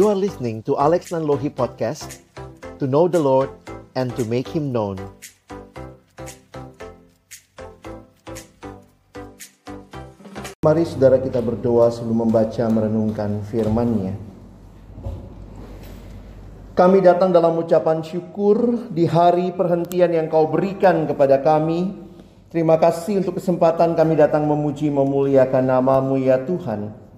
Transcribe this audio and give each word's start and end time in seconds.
You 0.00 0.08
are 0.08 0.16
listening 0.16 0.64
to 0.64 0.80
Alex 0.80 1.12
Nanlohi 1.12 1.52
Podcast 1.52 2.24
To 2.80 2.88
know 2.88 3.04
the 3.04 3.20
Lord 3.20 3.52
and 3.92 4.08
to 4.16 4.24
make 4.24 4.48
Him 4.48 4.72
known 4.72 4.96
Mari 10.64 10.88
saudara 10.88 11.20
kita 11.20 11.44
berdoa 11.44 11.92
sebelum 11.92 12.24
membaca 12.24 12.64
merenungkan 12.72 13.44
firman-Nya. 13.52 14.16
Kami 16.72 16.98
datang 17.04 17.28
dalam 17.36 17.60
ucapan 17.60 18.00
syukur 18.00 18.88
di 18.88 19.04
hari 19.04 19.52
perhentian 19.52 20.16
yang 20.16 20.32
kau 20.32 20.48
berikan 20.48 21.04
kepada 21.04 21.44
kami. 21.44 21.92
Terima 22.48 22.80
kasih 22.80 23.20
untuk 23.20 23.36
kesempatan 23.36 23.92
kami 23.92 24.16
datang 24.16 24.48
memuji 24.48 24.88
memuliakan 24.88 25.68
namamu 25.68 26.16
ya 26.16 26.40
Tuhan. 26.40 27.09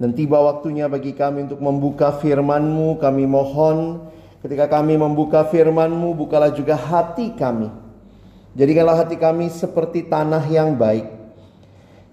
Dan 0.00 0.16
tiba 0.16 0.40
waktunya 0.40 0.88
bagi 0.88 1.12
kami 1.12 1.44
untuk 1.44 1.60
membuka 1.60 2.08
firman-Mu. 2.08 2.96
Kami 2.96 3.28
mohon 3.28 4.08
ketika 4.40 4.80
kami 4.80 4.96
membuka 4.96 5.44
firman-Mu, 5.44 6.16
bukalah 6.16 6.48
juga 6.56 6.72
hati 6.72 7.36
kami. 7.36 7.68
Jadikanlah 8.56 9.04
hati 9.04 9.20
kami 9.20 9.52
seperti 9.52 10.08
tanah 10.08 10.40
yang 10.48 10.72
baik 10.72 11.04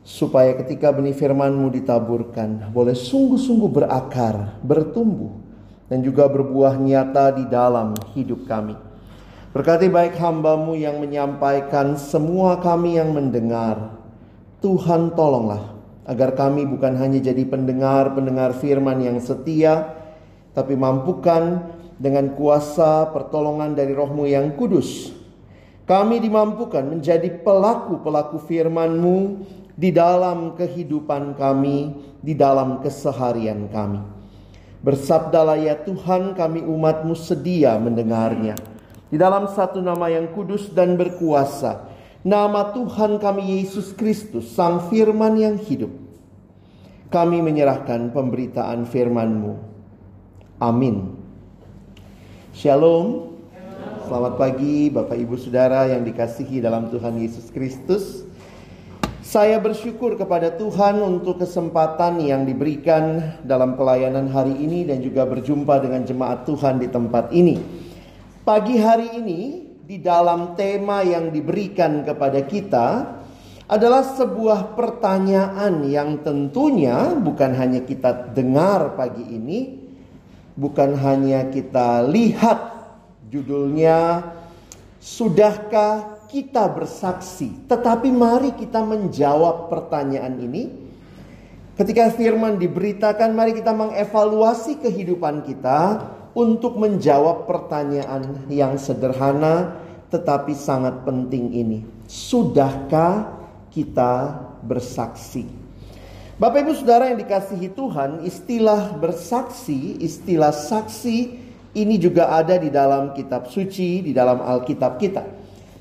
supaya 0.03 0.51
ketika 0.59 0.91
benih 0.91 1.15
firman-Mu 1.15 1.71
ditaburkan 1.79 2.75
boleh 2.75 2.91
sungguh-sungguh 2.91 3.71
berakar, 3.71 4.59
bertumbuh 4.59 5.31
dan 5.87 6.03
juga 6.03 6.27
berbuah 6.27 6.75
nyata 6.75 7.39
di 7.39 7.47
dalam 7.47 7.95
hidup 8.11 8.43
kami. 8.43 8.75
Berkati 9.55 9.87
baik 9.87 10.19
hambamu 10.19 10.75
yang 10.75 10.99
menyampaikan 10.99 11.95
semua 11.95 12.59
kami 12.59 12.99
yang 12.99 13.15
mendengar. 13.15 13.95
Tuhan 14.59 15.15
tolonglah 15.15 15.76
agar 16.07 16.33
kami 16.39 16.63
bukan 16.63 16.95
hanya 16.95 17.19
jadi 17.19 17.43
pendengar-pendengar 17.43 18.55
firman 18.57 19.03
yang 19.03 19.19
setia, 19.19 19.91
tapi 20.55 20.73
mampukan 20.79 21.67
dengan 21.99 22.31
kuasa 22.33 23.11
pertolongan 23.11 23.75
dari 23.75 23.91
rohmu 23.91 24.23
yang 24.23 24.55
kudus. 24.55 25.11
Kami 25.83 26.23
dimampukan 26.23 26.83
menjadi 26.83 27.27
pelaku-pelaku 27.43 28.39
firman-Mu 28.43 29.43
di 29.75 29.91
dalam 29.91 30.55
kehidupan 30.55 31.35
kami, 31.35 31.95
di 32.23 32.33
dalam 32.33 32.79
keseharian 32.79 33.67
kami. 33.71 34.01
Bersabdalah 34.83 35.59
ya 35.59 35.75
Tuhan 35.79 36.35
kami 36.35 36.63
umatmu 36.63 37.15
sedia 37.15 37.75
mendengarnya. 37.75 38.55
Di 39.07 39.15
dalam 39.15 39.47
satu 39.47 39.79
nama 39.79 40.11
yang 40.11 40.31
kudus 40.35 40.67
dan 40.71 40.99
berkuasa. 40.99 41.87
Nama 42.27 42.75
Tuhan 42.75 43.23
kami 43.23 43.63
Yesus 43.63 43.95
Kristus, 43.95 44.51
Sang 44.51 44.91
Firman 44.91 45.39
yang 45.39 45.55
hidup. 45.55 45.95
Kami 47.07 47.39
menyerahkan 47.39 48.11
pemberitaan 48.11 48.83
firman-Mu. 48.83 49.55
Amin. 50.59 51.15
Shalom. 52.51 53.31
Selamat 54.11 54.35
pagi 54.35 54.91
Bapak 54.91 55.15
Ibu 55.15 55.39
Saudara 55.39 55.87
yang 55.87 56.03
dikasihi 56.03 56.59
dalam 56.59 56.91
Tuhan 56.91 57.15
Yesus 57.15 57.47
Kristus. 57.47 58.27
Saya 59.23 59.55
bersyukur 59.63 60.19
kepada 60.19 60.51
Tuhan 60.51 60.99
untuk 60.99 61.39
kesempatan 61.39 62.19
yang 62.19 62.43
diberikan 62.43 63.39
dalam 63.47 63.79
pelayanan 63.79 64.27
hari 64.27 64.51
ini 64.51 64.83
dan 64.83 64.99
juga 64.99 65.23
berjumpa 65.23 65.79
dengan 65.79 66.03
jemaat 66.03 66.43
Tuhan 66.43 66.83
di 66.83 66.91
tempat 66.91 67.31
ini. 67.31 67.55
Pagi 68.43 68.75
hari 68.75 69.15
ini 69.15 69.66
di 69.87 70.03
dalam 70.03 70.59
tema 70.59 70.99
yang 70.99 71.31
diberikan 71.31 72.03
kepada 72.03 72.43
kita 72.43 72.87
adalah 73.71 74.03
sebuah 74.03 74.75
pertanyaan 74.75 75.87
yang 75.87 76.19
tentunya 76.27 77.15
bukan 77.15 77.55
hanya 77.55 77.87
kita 77.87 78.35
dengar 78.35 78.99
pagi 78.99 79.23
ini, 79.23 79.79
bukan 80.59 80.91
hanya 80.91 81.47
kita 81.47 82.03
lihat 82.03 82.59
judulnya 83.31 84.27
Sudahkah 84.97 86.27
kita 86.27 86.67
bersaksi, 86.67 87.47
tetapi 87.71 88.11
mari 88.11 88.51
kita 88.59 88.83
menjawab 88.83 89.71
pertanyaan 89.71 90.35
ini. 90.35 90.67
Ketika 91.79 92.11
firman 92.11 92.59
diberitakan, 92.59 93.31
mari 93.31 93.55
kita 93.55 93.71
mengevaluasi 93.71 94.83
kehidupan 94.83 95.47
kita 95.47 96.11
untuk 96.37 96.77
menjawab 96.77 97.49
pertanyaan 97.49 98.45
yang 98.51 98.77
sederhana 98.77 99.86
tetapi 100.07 100.55
sangat 100.55 101.03
penting 101.03 101.51
ini. 101.53 101.79
Sudahkah 102.07 103.39
kita 103.71 104.39
bersaksi? 104.63 105.47
Bapak 106.37 106.69
Ibu 106.69 106.73
Saudara 106.77 107.09
yang 107.09 107.17
dikasihi 107.17 107.73
Tuhan, 107.73 108.21
istilah 108.21 108.93
bersaksi, 109.01 109.97
istilah 109.97 110.53
saksi 110.53 111.17
ini 111.73 111.97
juga 111.97 112.29
ada 112.29 112.61
di 112.61 112.69
dalam 112.69 113.13
kitab 113.17 113.49
suci, 113.49 114.05
di 114.05 114.13
dalam 114.13 114.41
Alkitab 114.45 115.01
kita. 115.01 115.25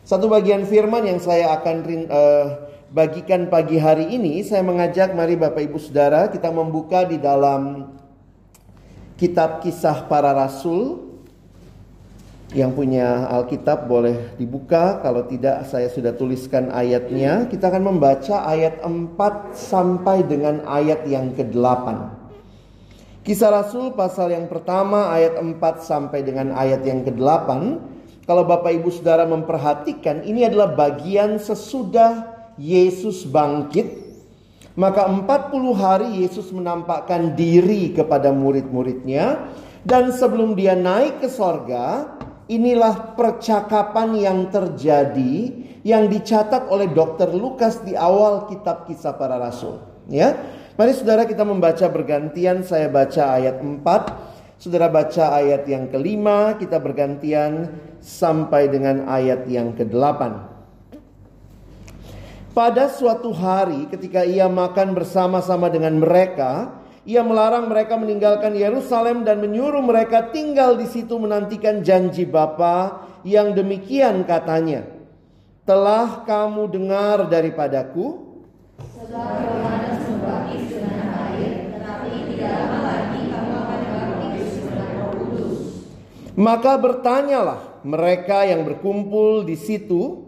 Satu 0.01 0.33
bagian 0.33 0.65
firman 0.65 1.05
yang 1.05 1.21
saya 1.21 1.53
akan 1.61 1.77
uh, 2.09 2.47
bagikan 2.89 3.53
pagi 3.53 3.77
hari 3.77 4.17
ini, 4.17 4.41
saya 4.47 4.65
mengajak 4.65 5.13
mari 5.13 5.37
Bapak 5.37 5.61
Ibu 5.67 5.77
Saudara 5.77 6.31
kita 6.33 6.49
membuka 6.49 7.05
di 7.05 7.21
dalam 7.21 7.93
kitab 9.21 9.61
kisah 9.65 10.07
para 10.07 10.33
rasul. 10.33 11.06
Yang 12.55 12.73
punya 12.79 13.27
Alkitab 13.27 13.91
boleh 13.91 14.39
dibuka, 14.39 15.03
kalau 15.03 15.27
tidak 15.27 15.67
saya 15.67 15.91
sudah 15.91 16.15
tuliskan 16.15 16.71
ayatnya. 16.71 17.51
Kita 17.51 17.75
akan 17.75 17.97
membaca 17.97 18.47
ayat 18.47 18.87
4 18.87 19.51
sampai 19.57 20.23
dengan 20.23 20.63
ayat 20.63 21.03
yang 21.11 21.35
ke-8. 21.35 21.87
Kisah 23.27 23.51
Rasul 23.51 23.91
pasal 23.99 24.31
yang 24.31 24.47
pertama 24.47 25.11
ayat 25.11 25.43
4 25.43 25.59
sampai 25.83 26.23
dengan 26.23 26.55
ayat 26.55 26.87
yang 26.87 27.03
ke-8 27.03 27.51
kalau 28.27 28.43
Bapak 28.43 28.75
Ibu 28.75 28.91
Saudara 28.91 29.23
memperhatikan 29.23 30.27
ini 30.27 30.43
adalah 30.43 30.75
bagian 30.75 31.39
sesudah 31.39 32.27
Yesus 32.59 33.23
bangkit. 33.23 34.03
Maka 34.75 35.07
40 35.09 35.55
hari 35.73 36.27
Yesus 36.27 36.51
menampakkan 36.51 37.39
diri 37.39 37.95
kepada 37.95 38.35
murid-muridnya. 38.35 39.47
Dan 39.87 40.11
sebelum 40.11 40.59
dia 40.59 40.75
naik 40.75 41.23
ke 41.23 41.31
sorga, 41.31 42.19
inilah 42.47 43.19
percakapan 43.19 44.15
yang 44.19 44.39
terjadi 44.51 45.35
yang 45.87 46.11
dicatat 46.11 46.67
oleh 46.67 46.91
Dr. 46.91 47.31
Lukas 47.31 47.83
di 47.87 47.95
awal 47.95 48.51
kitab 48.51 48.87
kisah 48.91 49.15
para 49.15 49.39
rasul. 49.39 49.79
Ya, 50.07 50.35
Mari 50.77 50.93
saudara 50.93 51.25
kita 51.25 51.41
membaca 51.41 51.89
bergantian, 51.89 52.61
saya 52.61 52.93
baca 52.93 53.41
ayat 53.41 53.65
4. 53.65 54.61
Saudara 54.61 54.93
baca 54.93 55.25
ayat 55.33 55.65
yang 55.65 55.89
kelima, 55.89 56.53
kita 56.61 56.77
bergantian 56.77 57.81
sampai 58.05 58.69
dengan 58.69 59.09
ayat 59.09 59.49
yang 59.49 59.73
kedelapan. 59.73 60.45
Pada 62.53 62.93
suatu 62.93 63.33
hari 63.33 63.89
ketika 63.89 64.29
ia 64.29 64.53
makan 64.53 64.93
bersama-sama 64.93 65.73
dengan 65.73 65.97
mereka, 65.97 66.77
ia 67.07 67.23
melarang 67.23 67.71
mereka 67.71 67.95
meninggalkan 67.95 68.59
Yerusalem 68.59 69.23
dan 69.23 69.39
menyuruh 69.39 69.81
mereka 69.81 70.29
tinggal 70.35 70.75
di 70.75 70.91
situ 70.91 71.15
menantikan 71.17 71.81
janji 71.81 72.27
Bapa 72.27 73.07
yang 73.23 73.55
demikian 73.55 74.27
katanya. 74.27 74.85
Telah 75.63 76.27
kamu 76.27 76.67
dengar 76.69 77.31
daripadaku? 77.31 78.27
Maka 86.37 86.77
bertanyalah 86.77 87.81
mereka 87.81 88.45
yang 88.45 88.69
berkumpul 88.69 89.49
di 89.49 89.57
situ, 89.57 90.21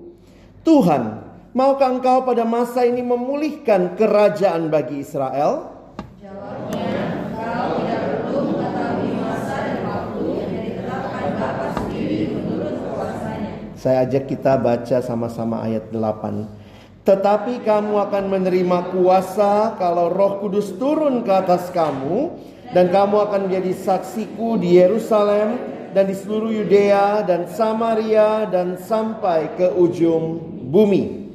Tuhan, 0.65 1.21
maukah 1.53 2.01
engkau 2.01 2.25
pada 2.25 2.49
masa 2.49 2.89
ini 2.89 3.05
memulihkan 3.05 3.93
kerajaan 3.93 4.73
bagi 4.73 5.05
Israel? 5.05 5.69
Jawabnya, 6.17 6.89
engkau 7.29 7.65
tidak 7.85 8.03
perlu 8.25 8.41
mengetahui 8.57 9.13
masa 9.21 9.55
dan 9.69 9.79
waktu 9.85 10.21
yang 10.33 10.51
ditetapkan 10.57 11.27
Bapa 11.37 11.67
sendiri 11.77 12.21
menurut 12.33 12.75
kuasanya. 12.89 13.55
Saya 13.79 14.03
ajak 14.03 14.27
kita 14.27 14.59
baca 14.59 14.99
sama-sama 14.99 15.63
ayat 15.63 15.95
8. 15.95 17.07
Tetapi 17.07 17.63
kamu 17.63 17.95
akan 18.11 18.25
menerima 18.27 18.91
kuasa 18.91 19.79
kalau 19.79 20.11
roh 20.11 20.43
kudus 20.43 20.75
turun 20.77 21.23
ke 21.23 21.31
atas 21.31 21.71
kamu. 21.71 22.35
Dan 22.69 22.93
kamu 22.93 23.17
akan 23.31 23.41
menjadi 23.49 23.73
saksiku 23.73 24.61
di 24.61 24.77
Yerusalem, 24.77 25.57
dan 25.93 26.05
di 26.05 26.15
seluruh 26.15 26.53
Yudea 26.53 27.25
dan 27.25 27.49
Samaria 27.49 28.45
dan 28.49 28.77
sampai 28.77 29.57
ke 29.57 29.73
ujung 29.73 30.37
bumi. 30.69 31.33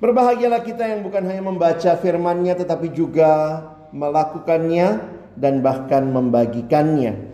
Berbahagialah 0.00 0.64
kita 0.64 0.88
yang 0.88 1.04
bukan 1.04 1.28
hanya 1.28 1.44
membaca 1.44 1.92
firman-Nya 2.00 2.56
tetapi 2.56 2.88
juga 2.96 3.60
melakukannya 3.92 4.88
dan 5.36 5.60
bahkan 5.60 6.08
membagikannya. 6.08 7.29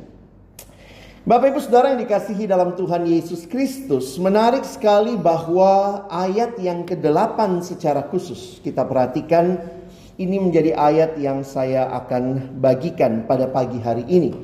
Bapak 1.27 1.51
Ibu 1.51 1.59
Saudara 1.59 1.91
yang 1.91 2.07
dikasihi 2.07 2.47
dalam 2.47 2.79
Tuhan 2.79 3.03
Yesus 3.03 3.51
Kristus, 3.51 4.15
menarik 4.15 4.63
sekali 4.63 5.19
bahwa 5.19 6.07
ayat 6.07 6.55
yang 6.63 6.87
ke-8 6.87 7.67
secara 7.67 8.07
khusus 8.07 8.63
kita 8.63 8.87
perhatikan 8.87 9.59
ini 10.23 10.39
menjadi 10.39 10.79
ayat 10.79 11.19
yang 11.19 11.43
saya 11.43 11.91
akan 11.99 12.55
bagikan 12.63 13.27
pada 13.27 13.51
pagi 13.51 13.83
hari 13.83 14.07
ini. 14.07 14.39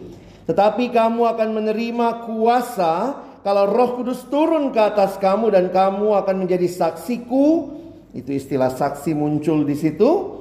Tetapi 0.51 0.91
kamu 0.91 1.23
akan 1.23 1.49
menerima 1.55 2.27
kuasa 2.27 3.15
kalau 3.47 3.71
Roh 3.71 4.03
Kudus 4.03 4.27
turun 4.27 4.75
ke 4.75 4.83
atas 4.83 5.15
kamu 5.23 5.55
dan 5.55 5.71
kamu 5.71 6.19
akan 6.19 6.35
menjadi 6.35 6.67
saksiku. 6.67 7.79
Itu 8.11 8.35
istilah 8.35 8.75
saksi 8.75 9.15
muncul 9.15 9.63
di 9.63 9.79
situ 9.79 10.32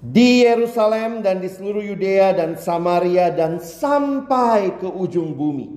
di 0.00 0.48
Yerusalem 0.48 1.20
dan 1.20 1.44
di 1.44 1.48
seluruh 1.52 1.84
Yudea 1.84 2.32
dan 2.32 2.56
Samaria 2.56 3.28
dan 3.28 3.60
sampai 3.60 4.80
ke 4.80 4.88
ujung 4.88 5.36
bumi. 5.36 5.68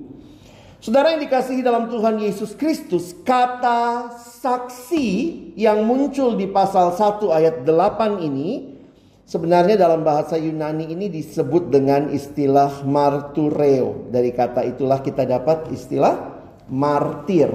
Saudara 0.80 1.16
yang 1.16 1.24
dikasihi 1.24 1.64
dalam 1.64 1.88
Tuhan 1.88 2.20
Yesus 2.20 2.52
Kristus, 2.56 3.16
kata 3.24 4.12
saksi 4.20 5.08
yang 5.56 5.84
muncul 5.84 6.36
di 6.36 6.44
pasal 6.44 6.92
1 6.92 7.24
ayat 7.32 7.64
8 7.64 8.20
ini 8.20 8.76
sebenarnya 9.24 9.80
dalam 9.80 10.04
bahasa 10.04 10.36
Yunani 10.36 10.92
ini 10.92 11.08
disebut 11.08 11.72
dengan 11.72 12.12
istilah 12.12 12.84
martureo. 12.84 14.12
Dari 14.12 14.28
kata 14.36 14.60
itulah 14.68 15.00
kita 15.00 15.24
dapat 15.24 15.72
istilah 15.72 16.36
martir. 16.68 17.48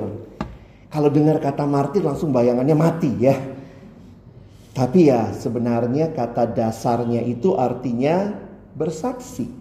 Kalau 0.89 1.09
dengar 1.13 1.37
kata 1.37 1.69
martir 1.69 2.01
langsung 2.01 2.33
bayangannya 2.33 2.73
mati 2.73 3.13
ya. 3.21 3.37
Tapi 4.79 5.11
ya 5.11 5.35
sebenarnya 5.35 6.15
kata 6.15 6.55
dasarnya 6.55 7.19
itu 7.27 7.51
artinya 7.59 8.31
bersaksi. 8.79 9.51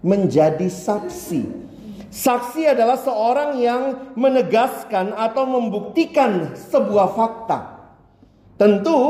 Menjadi 0.00 0.72
saksi. 0.72 1.68
Saksi 2.08 2.72
adalah 2.72 2.96
seorang 2.96 3.60
yang 3.60 4.16
menegaskan 4.16 5.12
atau 5.12 5.44
membuktikan 5.44 6.56
sebuah 6.56 7.12
fakta. 7.12 7.58
Tentu 8.56 9.00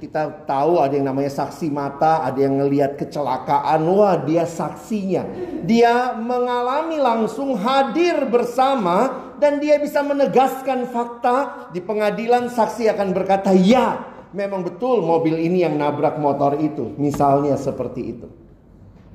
kita 0.00 0.48
tahu 0.48 0.80
ada 0.80 0.96
yang 0.96 1.12
namanya 1.12 1.28
saksi 1.36 1.68
mata, 1.68 2.24
ada 2.24 2.40
yang 2.40 2.64
ngelihat 2.64 2.96
kecelakaan, 2.96 3.84
wah 3.84 4.16
dia 4.24 4.48
saksinya. 4.48 5.28
Dia 5.68 6.16
mengalami 6.16 6.96
langsung 6.96 7.60
hadir 7.60 8.24
bersama 8.24 9.36
dan 9.36 9.60
dia 9.60 9.76
bisa 9.76 10.00
menegaskan 10.00 10.88
fakta 10.88 11.68
di 11.76 11.84
pengadilan 11.84 12.48
saksi 12.48 12.88
akan 12.88 13.12
berkata 13.12 13.52
ya 13.52 14.13
memang 14.34 14.66
betul 14.66 15.00
mobil 15.00 15.38
ini 15.38 15.62
yang 15.62 15.78
nabrak 15.78 16.18
motor 16.18 16.58
itu. 16.58 16.92
Misalnya 16.98 17.54
seperti 17.54 18.02
itu. 18.02 18.28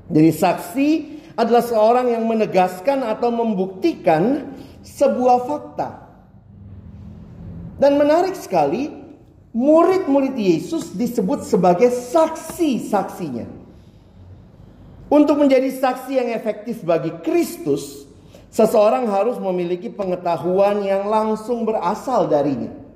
Jadi 0.09 0.31
saksi 0.33 0.89
adalah 1.37 1.61
seorang 1.61 2.07
yang 2.09 2.25
menegaskan 2.25 3.05
atau 3.05 3.29
membuktikan 3.29 4.49
sebuah 4.81 5.45
fakta. 5.45 5.89
Dan 7.79 7.95
menarik 7.95 8.35
sekali, 8.35 8.91
murid-murid 9.53 10.35
Yesus 10.35 10.91
disebut 10.95 11.45
sebagai 11.45 11.93
saksi-saksinya. 11.93 13.59
Untuk 15.09 15.41
menjadi 15.41 15.73
saksi 15.73 16.11
yang 16.21 16.29
efektif 16.35 16.83
bagi 16.83 17.09
Kristus, 17.23 18.05
seseorang 18.51 19.09
harus 19.09 19.39
memiliki 19.41 19.89
pengetahuan 19.89 20.83
yang 20.83 21.07
langsung 21.07 21.65
berasal 21.65 22.29
darinya. 22.29 22.88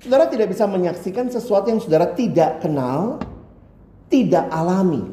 Saudara 0.00 0.32
tidak 0.32 0.48
bisa 0.48 0.64
menyaksikan 0.64 1.28
sesuatu 1.28 1.68
yang 1.68 1.76
saudara 1.76 2.16
tidak 2.16 2.64
kenal, 2.64 3.20
tidak 4.08 4.48
alami. 4.48 5.04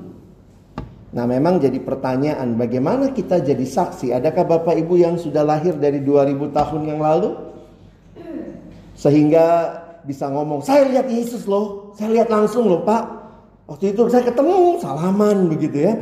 Nah 1.12 1.28
memang 1.28 1.60
jadi 1.60 1.76
pertanyaan 1.84 2.56
bagaimana 2.56 3.12
kita 3.12 3.44
jadi 3.44 3.68
saksi? 3.68 4.16
Adakah 4.16 4.48
Bapak 4.48 4.80
Ibu 4.80 4.96
yang 4.96 5.20
sudah 5.20 5.44
lahir 5.44 5.76
dari 5.76 6.00
2000 6.00 6.56
tahun 6.56 6.82
yang 6.88 7.04
lalu? 7.04 7.36
Sehingga 8.96 9.76
bisa 10.08 10.32
ngomong, 10.32 10.64
saya 10.64 10.88
lihat 10.88 11.12
Yesus 11.12 11.44
loh, 11.52 11.92
saya 12.00 12.24
lihat 12.24 12.32
langsung 12.32 12.72
loh 12.72 12.88
Pak. 12.88 13.04
Waktu 13.68 13.92
itu 13.92 14.08
saya 14.08 14.24
ketemu, 14.24 14.80
salaman 14.80 15.52
begitu 15.52 15.84
ya. 15.84 16.00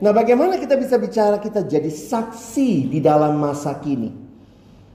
Nah 0.00 0.16
bagaimana 0.16 0.56
kita 0.56 0.80
bisa 0.80 0.96
bicara 0.96 1.36
kita 1.36 1.60
jadi 1.68 1.92
saksi 1.92 2.88
di 2.88 3.04
dalam 3.04 3.36
masa 3.36 3.76
kini? 3.84 4.08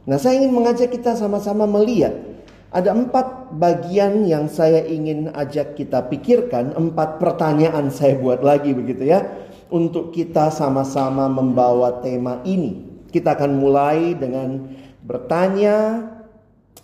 Nah 0.09 0.17
saya 0.17 0.41
ingin 0.41 0.49
mengajak 0.49 0.89
kita 0.89 1.13
sama-sama 1.13 1.69
melihat 1.69 2.29
ada 2.69 2.93
empat 2.93 3.57
bagian 3.57 4.29
yang 4.29 4.45
saya 4.45 4.85
ingin 4.85 5.33
ajak 5.33 5.73
kita 5.73 6.05
pikirkan, 6.05 6.77
empat 6.77 7.17
pertanyaan 7.17 7.89
saya 7.89 8.13
buat 8.21 8.45
lagi 8.45 8.77
begitu 8.77 9.09
ya, 9.09 9.25
untuk 9.73 10.13
kita 10.13 10.53
sama-sama 10.53 11.25
membawa 11.25 11.97
tema 12.05 12.45
ini. 12.45 12.85
Kita 13.09 13.33
akan 13.33 13.51
mulai 13.57 14.13
dengan 14.13 14.69
bertanya, 15.01 16.05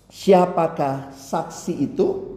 siapakah 0.10 1.14
saksi 1.14 1.74
itu? 1.78 2.34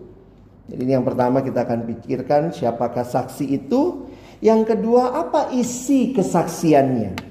Jadi 0.69 0.85
ini 0.85 0.93
yang 0.93 1.09
pertama 1.09 1.41
kita 1.41 1.65
akan 1.65 1.89
pikirkan, 1.89 2.53
siapakah 2.53 3.09
saksi 3.09 3.49
itu? 3.49 4.13
Yang 4.45 4.77
kedua, 4.77 5.25
apa 5.25 5.57
isi 5.57 6.13
kesaksiannya? 6.13 7.28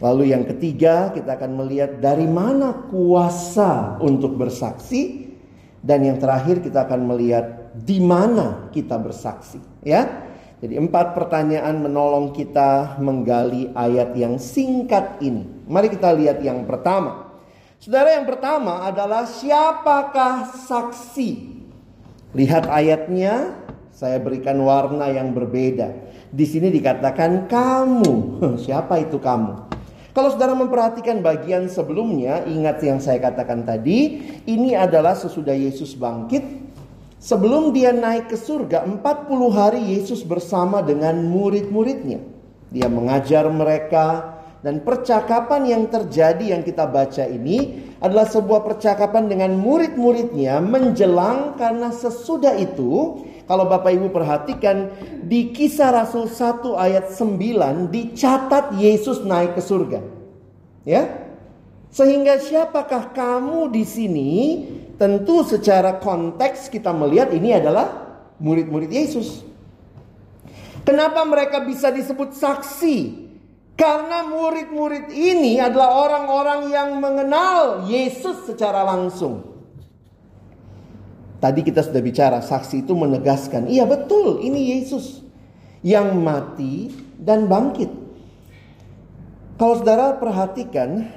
Lalu 0.00 0.32
yang 0.32 0.48
ketiga 0.48 1.12
kita 1.12 1.36
akan 1.36 1.60
melihat 1.60 2.00
dari 2.00 2.24
mana 2.24 2.88
kuasa 2.88 4.00
untuk 4.00 4.32
bersaksi 4.40 5.28
dan 5.84 6.00
yang 6.00 6.16
terakhir 6.16 6.64
kita 6.64 6.88
akan 6.88 7.04
melihat 7.04 7.76
di 7.76 8.00
mana 8.00 8.72
kita 8.72 8.96
bersaksi 8.96 9.60
ya. 9.84 10.28
Jadi 10.60 10.76
empat 10.76 11.16
pertanyaan 11.16 11.80
menolong 11.80 12.36
kita 12.36 13.00
menggali 13.00 13.72
ayat 13.72 14.12
yang 14.12 14.36
singkat 14.36 15.16
ini. 15.24 15.64
Mari 15.64 15.88
kita 15.88 16.12
lihat 16.12 16.44
yang 16.44 16.68
pertama. 16.68 17.32
Saudara 17.80 18.12
yang 18.12 18.28
pertama 18.28 18.84
adalah 18.84 19.24
siapakah 19.24 20.52
saksi? 20.52 21.48
Lihat 22.36 22.68
ayatnya, 22.68 23.56
saya 23.88 24.20
berikan 24.20 24.60
warna 24.60 25.08
yang 25.08 25.32
berbeda. 25.32 25.96
Di 26.28 26.44
sini 26.44 26.68
dikatakan 26.68 27.48
kamu. 27.48 28.16
Siapa 28.68 29.00
itu 29.00 29.16
kamu? 29.16 29.69
Kalau 30.10 30.28
saudara 30.34 30.58
memperhatikan 30.58 31.22
bagian 31.22 31.70
sebelumnya, 31.70 32.42
ingat 32.42 32.82
yang 32.82 32.98
saya 32.98 33.22
katakan 33.22 33.62
tadi, 33.62 34.18
ini 34.42 34.74
adalah 34.74 35.14
sesudah 35.14 35.54
Yesus 35.54 35.94
bangkit. 35.94 36.42
Sebelum 37.20 37.70
dia 37.70 37.94
naik 37.94 38.32
ke 38.32 38.36
surga, 38.38 38.88
40 38.88 39.50
hari 39.52 39.82
Yesus 39.94 40.26
bersama 40.26 40.82
dengan 40.82 41.20
murid-muridnya. 41.30 42.18
Dia 42.74 42.88
mengajar 42.90 43.46
mereka, 43.52 44.40
dan 44.60 44.84
percakapan 44.84 45.64
yang 45.64 45.82
terjadi 45.88 46.52
yang 46.56 46.62
kita 46.64 46.84
baca 46.84 47.24
ini 47.24 47.88
adalah 48.00 48.28
sebuah 48.28 48.60
percakapan 48.60 49.28
dengan 49.28 49.56
murid-muridnya 49.56 50.60
menjelang 50.60 51.56
karena 51.56 51.88
sesudah 51.88 52.56
itu 52.60 53.24
kalau 53.50 53.66
Bapak 53.66 53.90
Ibu 53.90 54.14
perhatikan 54.14 54.94
di 55.26 55.50
kisah 55.50 55.90
Rasul 55.90 56.30
1 56.30 56.70
ayat 56.78 57.10
9 57.10 57.90
dicatat 57.90 58.78
Yesus 58.78 59.26
naik 59.26 59.58
ke 59.58 59.62
surga. 59.66 60.06
Ya. 60.86 61.26
Sehingga 61.90 62.38
siapakah 62.38 63.10
kamu 63.10 63.74
di 63.74 63.82
sini? 63.82 64.30
Tentu 64.94 65.42
secara 65.42 65.98
konteks 65.98 66.70
kita 66.70 66.94
melihat 66.94 67.34
ini 67.34 67.50
adalah 67.50 67.90
murid-murid 68.38 68.86
Yesus. 68.86 69.42
Kenapa 70.86 71.26
mereka 71.26 71.66
bisa 71.66 71.90
disebut 71.90 72.38
saksi? 72.38 73.26
Karena 73.74 74.30
murid-murid 74.30 75.10
ini 75.10 75.58
adalah 75.58 76.06
orang-orang 76.06 76.70
yang 76.70 77.02
mengenal 77.02 77.82
Yesus 77.90 78.46
secara 78.46 78.86
langsung. 78.86 79.59
Tadi 81.40 81.64
kita 81.64 81.80
sudah 81.80 82.04
bicara, 82.04 82.38
saksi 82.44 82.84
itu 82.84 82.92
menegaskan, 82.92 83.64
iya 83.72 83.88
betul, 83.88 84.44
ini 84.44 84.76
Yesus 84.76 85.24
yang 85.80 86.20
mati 86.20 86.92
dan 87.16 87.48
bangkit. 87.48 87.88
Kalau 89.56 89.80
saudara 89.80 90.20
perhatikan, 90.20 91.08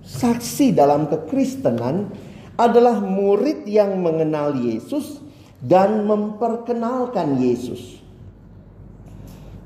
saksi 0.00 0.72
dalam 0.72 1.12
kekristenan 1.12 2.08
adalah 2.56 3.04
murid 3.04 3.68
yang 3.68 4.00
mengenal 4.00 4.56
Yesus 4.56 5.20
dan 5.60 6.08
memperkenalkan 6.08 7.36
Yesus. 7.36 8.00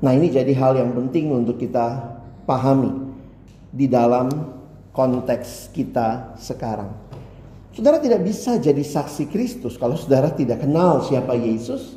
Nah, 0.03 0.11
ini 0.11 0.27
jadi 0.27 0.51
hal 0.59 0.75
yang 0.75 0.91
penting 0.91 1.31
untuk 1.31 1.55
kita 1.55 2.19
pahami 2.43 3.15
di 3.71 3.87
dalam 3.87 4.27
konteks 4.91 5.71
kita 5.71 6.35
sekarang. 6.35 7.00
Saudara 7.71 8.03
tidak 8.03 8.27
bisa 8.27 8.59
jadi 8.59 8.83
saksi 8.83 9.31
Kristus 9.31 9.79
kalau 9.79 9.95
saudara 9.95 10.27
tidak 10.35 10.59
kenal 10.59 10.99
siapa 11.07 11.31
Yesus. 11.39 11.95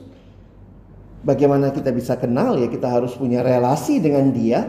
Bagaimana 1.24 1.72
kita 1.72 1.90
bisa 1.90 2.14
kenal 2.20 2.60
ya 2.60 2.68
kita 2.68 2.86
harus 2.86 3.16
punya 3.16 3.40
relasi 3.40 3.98
dengan 3.98 4.28
dia 4.30 4.68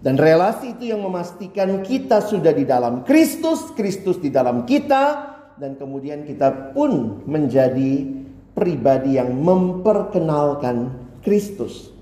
dan 0.00 0.16
relasi 0.16 0.74
itu 0.74 0.90
yang 0.90 1.04
memastikan 1.04 1.84
kita 1.84 2.24
sudah 2.24 2.56
di 2.56 2.64
dalam 2.64 3.04
Kristus, 3.04 3.68
Kristus 3.76 4.16
di 4.16 4.32
dalam 4.32 4.64
kita 4.64 5.28
dan 5.60 5.76
kemudian 5.76 6.24
kita 6.24 6.72
pun 6.72 7.20
menjadi 7.28 8.08
pribadi 8.56 9.20
yang 9.20 9.36
memperkenalkan 9.36 10.96
Kristus. 11.20 11.92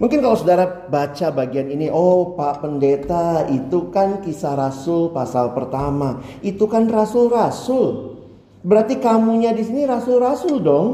Mungkin 0.00 0.24
kalau 0.24 0.32
saudara 0.32 0.64
baca 0.88 1.28
bagian 1.28 1.68
ini, 1.68 1.92
oh 1.92 2.32
Pak 2.32 2.64
Pendeta 2.64 3.44
itu 3.52 3.92
kan 3.92 4.24
kisah 4.24 4.56
Rasul 4.56 5.12
pasal 5.12 5.52
pertama, 5.52 6.24
itu 6.40 6.64
kan 6.64 6.88
Rasul-Rasul. 6.88 8.16
Berarti 8.64 8.96
kamunya 8.96 9.52
di 9.52 9.60
sini 9.60 9.84
Rasul-Rasul 9.84 10.56
dong. 10.64 10.88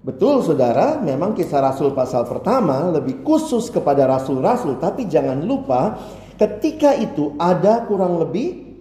Betul 0.00 0.40
saudara, 0.40 0.96
memang 1.04 1.36
kisah 1.36 1.60
Rasul 1.60 1.92
pasal 1.92 2.24
pertama 2.24 2.88
lebih 2.88 3.20
khusus 3.20 3.68
kepada 3.70 4.08
rasul-rasul. 4.08 4.80
Tapi 4.80 5.06
jangan 5.06 5.38
lupa 5.46 5.94
ketika 6.40 6.96
itu 6.96 7.38
ada 7.38 7.86
kurang 7.86 8.18
lebih 8.18 8.72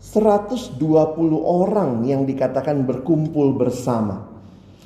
120 0.00 0.80
orang 1.44 2.06
yang 2.08 2.24
dikatakan 2.24 2.88
berkumpul 2.88 3.52
bersama. 3.52 4.29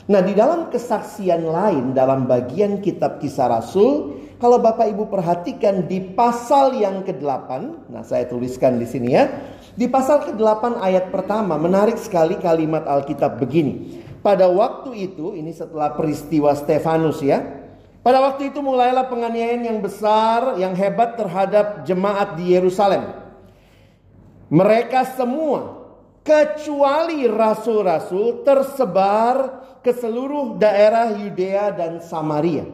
Nah 0.04 0.20
di 0.20 0.36
dalam 0.36 0.68
kesaksian 0.68 1.48
lain 1.48 1.96
dalam 1.96 2.28
bagian 2.28 2.84
kitab 2.84 3.20
kisah 3.24 3.48
Rasul. 3.48 4.20
Kalau 4.36 4.60
Bapak 4.60 4.92
Ibu 4.92 5.08
perhatikan 5.08 5.88
di 5.88 6.04
pasal 6.12 6.76
yang 6.76 7.00
ke-8. 7.08 7.50
Nah 7.88 8.04
saya 8.04 8.28
tuliskan 8.28 8.76
di 8.76 8.84
sini 8.84 9.08
ya. 9.16 9.24
Di 9.72 9.88
pasal 9.88 10.28
ke-8 10.28 10.76
ayat 10.84 11.08
pertama 11.08 11.56
menarik 11.56 11.96
sekali 11.96 12.36
kalimat 12.36 12.84
Alkitab 12.84 13.40
begini. 13.40 14.04
Pada 14.20 14.48
waktu 14.48 15.12
itu, 15.12 15.36
ini 15.36 15.52
setelah 15.52 15.96
peristiwa 15.96 16.52
Stefanus 16.56 17.24
ya. 17.24 17.40
Pada 18.04 18.20
waktu 18.20 18.52
itu 18.52 18.60
mulailah 18.60 19.08
penganiayaan 19.08 19.64
yang 19.64 19.80
besar, 19.80 20.60
yang 20.60 20.76
hebat 20.76 21.16
terhadap 21.16 21.88
jemaat 21.88 22.36
di 22.36 22.52
Yerusalem. 22.52 23.16
Mereka 24.52 25.16
semua, 25.16 25.88
kecuali 26.20 27.24
rasul-rasul, 27.24 28.44
tersebar 28.44 29.63
ke 29.84 29.92
seluruh 29.92 30.56
daerah 30.56 31.12
Yudea 31.12 31.68
dan 31.76 32.00
Samaria. 32.00 32.64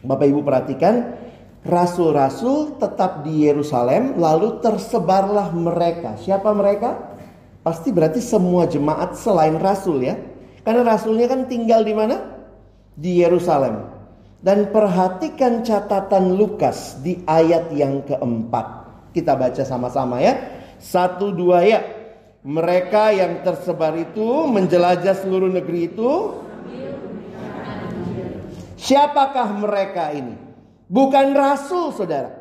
Bapak 0.00 0.24
Ibu 0.24 0.40
perhatikan, 0.40 1.20
rasul-rasul 1.68 2.80
tetap 2.80 3.20
di 3.20 3.44
Yerusalem, 3.44 4.16
lalu 4.16 4.64
tersebarlah 4.64 5.52
mereka. 5.52 6.16
Siapa 6.16 6.48
mereka? 6.56 7.12
Pasti 7.60 7.92
berarti 7.92 8.24
semua 8.24 8.64
jemaat 8.64 9.20
selain 9.20 9.60
rasul 9.60 10.00
ya. 10.00 10.16
Karena 10.64 10.96
rasulnya 10.96 11.28
kan 11.28 11.44
tinggal 11.44 11.84
di 11.84 11.92
mana? 11.92 12.16
Di 12.96 13.20
Yerusalem. 13.20 14.00
Dan 14.40 14.72
perhatikan 14.72 15.60
catatan 15.60 16.40
Lukas 16.40 16.96
di 17.04 17.20
ayat 17.28 17.68
yang 17.76 18.00
keempat. 18.08 18.88
Kita 19.12 19.36
baca 19.36 19.60
sama-sama 19.60 20.24
ya. 20.24 20.40
Satu 20.80 21.36
dua 21.36 21.60
ya. 21.68 21.99
Mereka 22.40 23.12
yang 23.12 23.44
tersebar 23.44 23.92
itu 24.00 24.48
menjelajah 24.48 25.12
seluruh 25.12 25.52
negeri 25.52 25.92
itu. 25.92 26.12
Siapakah 28.80 29.60
mereka 29.60 30.08
ini? 30.16 30.40
Bukan 30.88 31.36
rasul 31.36 31.92
saudara. 31.92 32.40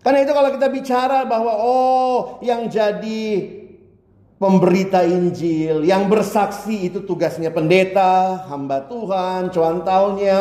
Karena 0.00 0.24
itu 0.24 0.32
kalau 0.32 0.50
kita 0.50 0.66
bicara 0.72 1.28
bahwa 1.28 1.52
oh 1.60 2.40
yang 2.40 2.72
jadi 2.72 3.52
pemberita 4.40 5.04
Injil, 5.04 5.84
yang 5.84 6.08
bersaksi 6.08 6.90
itu 6.90 7.04
tugasnya 7.04 7.52
pendeta, 7.52 8.48
hamba 8.48 8.88
Tuhan, 8.88 9.52
cuan 9.52 9.84
tahunnya. 9.84 10.40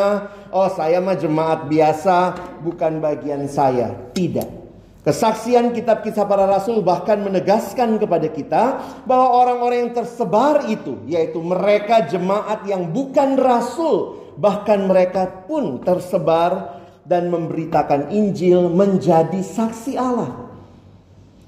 Oh 0.49 0.71
saya 0.71 1.03
mah 1.03 1.19
jemaat 1.19 1.67
biasa, 1.67 2.39
bukan 2.63 3.03
bagian 3.03 3.45
saya. 3.51 3.93
Tidak. 4.15 4.60
Kesaksian 5.01 5.73
kitab 5.73 6.05
kisah 6.05 6.29
para 6.29 6.45
rasul 6.45 6.85
bahkan 6.85 7.17
menegaskan 7.25 7.97
kepada 7.97 8.29
kita 8.29 8.63
bahwa 9.09 9.33
orang-orang 9.33 9.89
yang 9.89 9.93
tersebar 9.97 10.69
itu, 10.69 11.01
yaitu 11.09 11.41
mereka 11.41 12.05
jemaat 12.05 12.61
yang 12.69 12.85
bukan 12.93 13.33
rasul, 13.33 14.21
bahkan 14.37 14.85
mereka 14.85 15.25
pun 15.49 15.81
tersebar 15.81 16.77
dan 17.01 17.33
memberitakan 17.33 18.13
Injil 18.13 18.69
menjadi 18.69 19.41
saksi 19.41 19.97
Allah. 19.97 20.53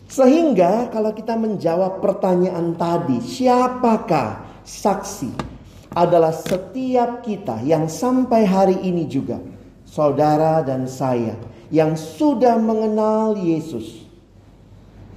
Sehingga 0.10 0.90
kalau 0.90 1.14
kita 1.14 1.38
menjawab 1.38 2.02
pertanyaan 2.02 2.74
tadi, 2.74 3.22
siapakah 3.22 4.62
saksi? 4.66 5.54
Adalah 5.94 6.34
setiap 6.34 7.22
kita 7.22 7.62
yang 7.62 7.86
sampai 7.86 8.50
hari 8.50 8.82
ini 8.82 9.06
juga, 9.06 9.38
saudara 9.86 10.66
dan 10.66 10.90
saya, 10.90 11.38
yang 11.74 11.98
sudah 11.98 12.62
mengenal 12.62 13.34
Yesus. 13.34 14.06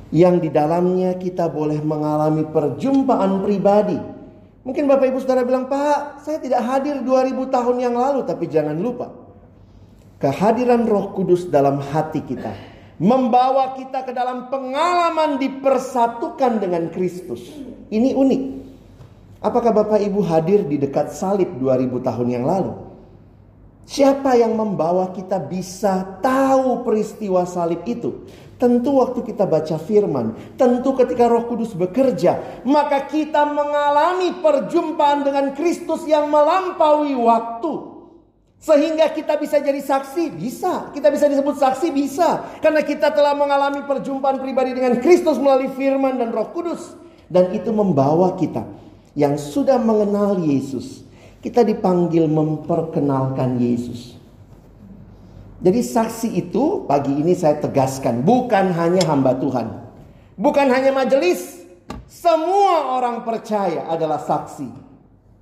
Yang 0.09 0.49
di 0.49 0.51
dalamnya 0.55 1.13
kita 1.21 1.53
boleh 1.53 1.77
mengalami 1.85 2.49
perjumpaan 2.49 3.45
pribadi. 3.45 4.01
Mungkin 4.65 4.89
Bapak 4.89 5.13
Ibu 5.13 5.19
Saudara 5.21 5.45
bilang, 5.45 5.69
Pak, 5.69 6.25
saya 6.25 6.41
tidak 6.41 6.65
hadir 6.65 7.05
2000 7.05 7.37
tahun 7.53 7.77
yang 7.77 7.95
lalu. 7.95 8.25
Tapi 8.25 8.49
jangan 8.49 8.75
lupa, 8.81 9.13
kehadiran 10.17 10.89
roh 10.89 11.13
kudus 11.13 11.45
dalam 11.53 11.79
hati 11.79 12.25
kita 12.25 12.77
membawa 12.97 13.77
kita 13.77 14.09
ke 14.09 14.13
dalam 14.17 14.49
pengalaman 14.49 15.37
dipersatukan 15.37 16.65
dengan 16.65 16.89
Kristus. 16.89 17.45
Ini 17.93 18.17
unik. 18.17 18.43
Apakah 19.45 19.77
Bapak 19.77 20.01
Ibu 20.01 20.25
hadir 20.25 20.65
di 20.65 20.81
dekat 20.81 21.13
salib 21.13 21.61
2000 21.61 21.93
tahun 22.01 22.29
yang 22.33 22.45
lalu? 22.49 22.86
Siapa 23.87 24.35
yang 24.35 24.59
membawa 24.59 25.15
kita 25.15 25.39
bisa 25.39 26.19
tahu 26.19 26.83
peristiwa 26.83 27.47
salib 27.47 27.87
itu? 27.87 28.27
Tentu 28.59 28.99
waktu 28.99 29.23
kita 29.23 29.47
baca 29.47 29.79
firman, 29.79 30.35
tentu 30.59 30.91
ketika 30.99 31.31
Roh 31.31 31.47
Kudus 31.47 31.71
bekerja, 31.71 32.65
maka 32.67 33.07
kita 33.07 33.47
mengalami 33.47 34.43
perjumpaan 34.43 35.23
dengan 35.23 35.55
Kristus 35.55 36.03
yang 36.09 36.27
melampaui 36.27 37.15
waktu. 37.15 37.95
Sehingga 38.59 39.07
kita 39.15 39.39
bisa 39.39 39.63
jadi 39.63 39.79
saksi, 39.79 40.35
bisa. 40.35 40.91
Kita 40.91 41.07
bisa 41.13 41.31
disebut 41.31 41.55
saksi, 41.55 41.95
bisa. 41.95 42.59
Karena 42.59 42.83
kita 42.83 43.15
telah 43.15 43.39
mengalami 43.39 43.87
perjumpaan 43.87 44.43
pribadi 44.43 44.75
dengan 44.75 44.99
Kristus 44.99 45.39
melalui 45.39 45.71
firman 45.71 46.19
dan 46.19 46.35
roh 46.35 46.51
kudus. 46.51 46.99
Dan 47.31 47.55
itu 47.55 47.71
membawa 47.71 48.35
kita 48.35 48.67
yang 49.15 49.39
sudah 49.39 49.79
mengenal 49.79 50.43
Yesus. 50.43 51.06
Kita 51.41 51.63
dipanggil 51.63 52.27
memperkenalkan 52.27 53.61
Yesus. 53.61 54.19
Jadi 55.63 55.81
saksi 55.81 56.37
itu 56.37 56.85
pagi 56.85 57.17
ini 57.17 57.33
saya 57.33 57.57
tegaskan. 57.63 58.21
Bukan 58.21 58.77
hanya 58.77 59.03
hamba 59.09 59.37
Tuhan. 59.39 59.73
Bukan 60.37 60.67
hanya 60.69 60.93
majelis. 60.93 61.65
Semua 62.07 62.99
orang 62.99 63.25
percaya 63.25 63.89
adalah 63.89 64.21
saksi. 64.21 64.69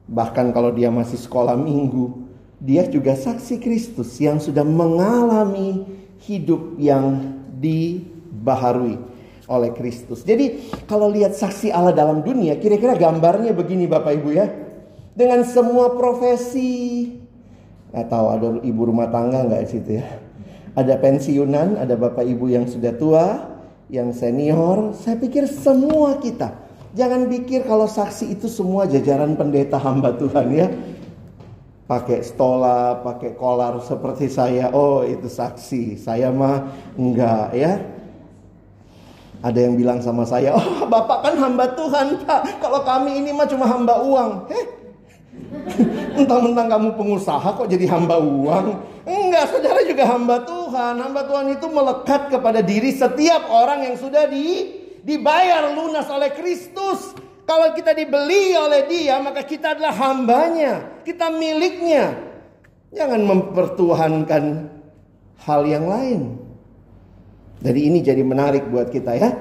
Bahkan 0.04 0.52
kalau 0.52 0.70
dia 0.70 0.92
masih 0.92 1.16
sekolah 1.16 1.56
minggu 1.56 2.24
dia 2.64 2.88
juga 2.88 3.12
saksi 3.12 3.60
Kristus 3.60 4.16
yang 4.16 4.40
sudah 4.40 4.64
mengalami 4.64 5.84
hidup 6.24 6.80
yang 6.80 7.36
dibaharui 7.60 8.96
oleh 9.44 9.70
Kristus. 9.76 10.24
Jadi 10.24 10.72
kalau 10.88 11.12
lihat 11.12 11.36
saksi 11.36 11.68
Allah 11.68 11.92
dalam 11.92 12.24
dunia, 12.24 12.56
kira-kira 12.56 12.96
gambarnya 12.96 13.52
begini 13.52 13.84
Bapak 13.84 14.16
Ibu 14.16 14.30
ya. 14.32 14.48
Dengan 15.14 15.46
semua 15.46 15.94
profesi. 15.94 17.14
Nggak 17.94 18.06
tahu 18.10 18.26
ada 18.34 18.46
ibu 18.66 18.82
rumah 18.82 19.06
tangga 19.08 19.46
nggak 19.46 19.62
situ 19.70 20.02
ya. 20.02 20.06
Ada 20.74 20.98
pensiunan, 20.98 21.78
ada 21.78 21.94
Bapak 21.94 22.26
Ibu 22.26 22.50
yang 22.50 22.66
sudah 22.66 22.90
tua, 22.98 23.46
yang 23.86 24.10
senior. 24.10 24.90
Saya 24.98 25.14
pikir 25.14 25.46
semua 25.46 26.18
kita. 26.18 26.50
Jangan 26.98 27.30
pikir 27.30 27.62
kalau 27.62 27.86
saksi 27.86 28.34
itu 28.34 28.50
semua 28.50 28.90
jajaran 28.90 29.38
pendeta 29.38 29.78
hamba 29.78 30.18
Tuhan 30.18 30.46
ya 30.50 30.66
pakai 31.84 32.24
stola, 32.24 32.96
pakai 33.04 33.36
kolar 33.36 33.76
seperti 33.84 34.26
saya. 34.32 34.72
Oh, 34.72 35.04
itu 35.04 35.28
saksi. 35.28 36.00
Saya 36.00 36.32
mah 36.32 36.72
enggak 36.96 37.52
ya. 37.52 37.72
Ada 39.44 39.68
yang 39.68 39.76
bilang 39.76 40.00
sama 40.00 40.24
saya, 40.24 40.56
"Oh, 40.56 40.88
Bapak 40.88 41.20
kan 41.20 41.34
hamba 41.36 41.68
Tuhan, 41.76 42.24
Pak. 42.24 42.64
Kalau 42.64 42.80
kami 42.80 43.20
ini 43.20 43.30
mah 43.36 43.44
cuma 43.44 43.68
hamba 43.68 44.00
uang." 44.00 44.48
Heh. 44.48 44.83
Mentang-mentang 46.16 46.68
kamu 46.68 46.88
pengusaha 46.96 47.48
kok 47.56 47.68
jadi 47.68 47.88
hamba 47.88 48.20
uang? 48.20 48.66
Enggak, 49.04 49.52
saudara 49.52 49.80
juga 49.84 50.04
hamba 50.08 50.44
Tuhan. 50.44 50.94
Hamba 51.00 51.22
Tuhan 51.24 51.46
itu 51.56 51.66
melekat 51.68 52.32
kepada 52.32 52.60
diri 52.60 52.92
setiap 52.92 53.48
orang 53.48 53.88
yang 53.88 53.96
sudah 53.96 54.28
di 54.28 54.80
dibayar 55.04 55.68
lunas 55.72 56.08
oleh 56.08 56.32
Kristus. 56.32 57.12
Kalau 57.44 57.76
kita 57.76 57.92
dibeli 57.92 58.56
oleh 58.56 58.88
dia, 58.88 59.20
maka 59.20 59.44
kita 59.44 59.76
adalah 59.76 59.92
hambanya. 59.92 61.04
Kita 61.04 61.28
miliknya. 61.28 62.16
Jangan 62.94 63.20
mempertuhankan 63.20 64.44
hal 65.44 65.60
yang 65.68 65.84
lain. 65.84 66.40
Jadi 67.60 67.80
ini 67.84 68.00
jadi 68.00 68.24
menarik 68.24 68.64
buat 68.72 68.88
kita 68.88 69.12
ya. 69.16 69.36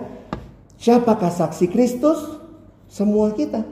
Siapakah 0.80 1.32
saksi 1.32 1.72
Kristus? 1.72 2.20
Semua 2.92 3.32
kita. 3.32 3.64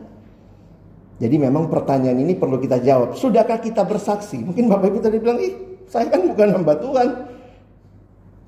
Jadi 1.22 1.38
memang 1.38 1.70
pertanyaan 1.70 2.18
ini 2.18 2.34
perlu 2.34 2.58
kita 2.58 2.82
jawab. 2.82 3.13
Sudahkah 3.13 3.62
kita 3.62 3.86
bersaksi? 3.86 4.42
Mungkin 4.42 4.66
Bapak 4.66 4.90
Ibu 4.90 5.00
tadi 5.06 5.22
bilang, 5.22 5.38
ih 5.38 5.54
saya 5.86 6.10
kan 6.10 6.25
bukan 6.25 6.50
hamba 6.50 6.74
Tuhan. 6.82 7.10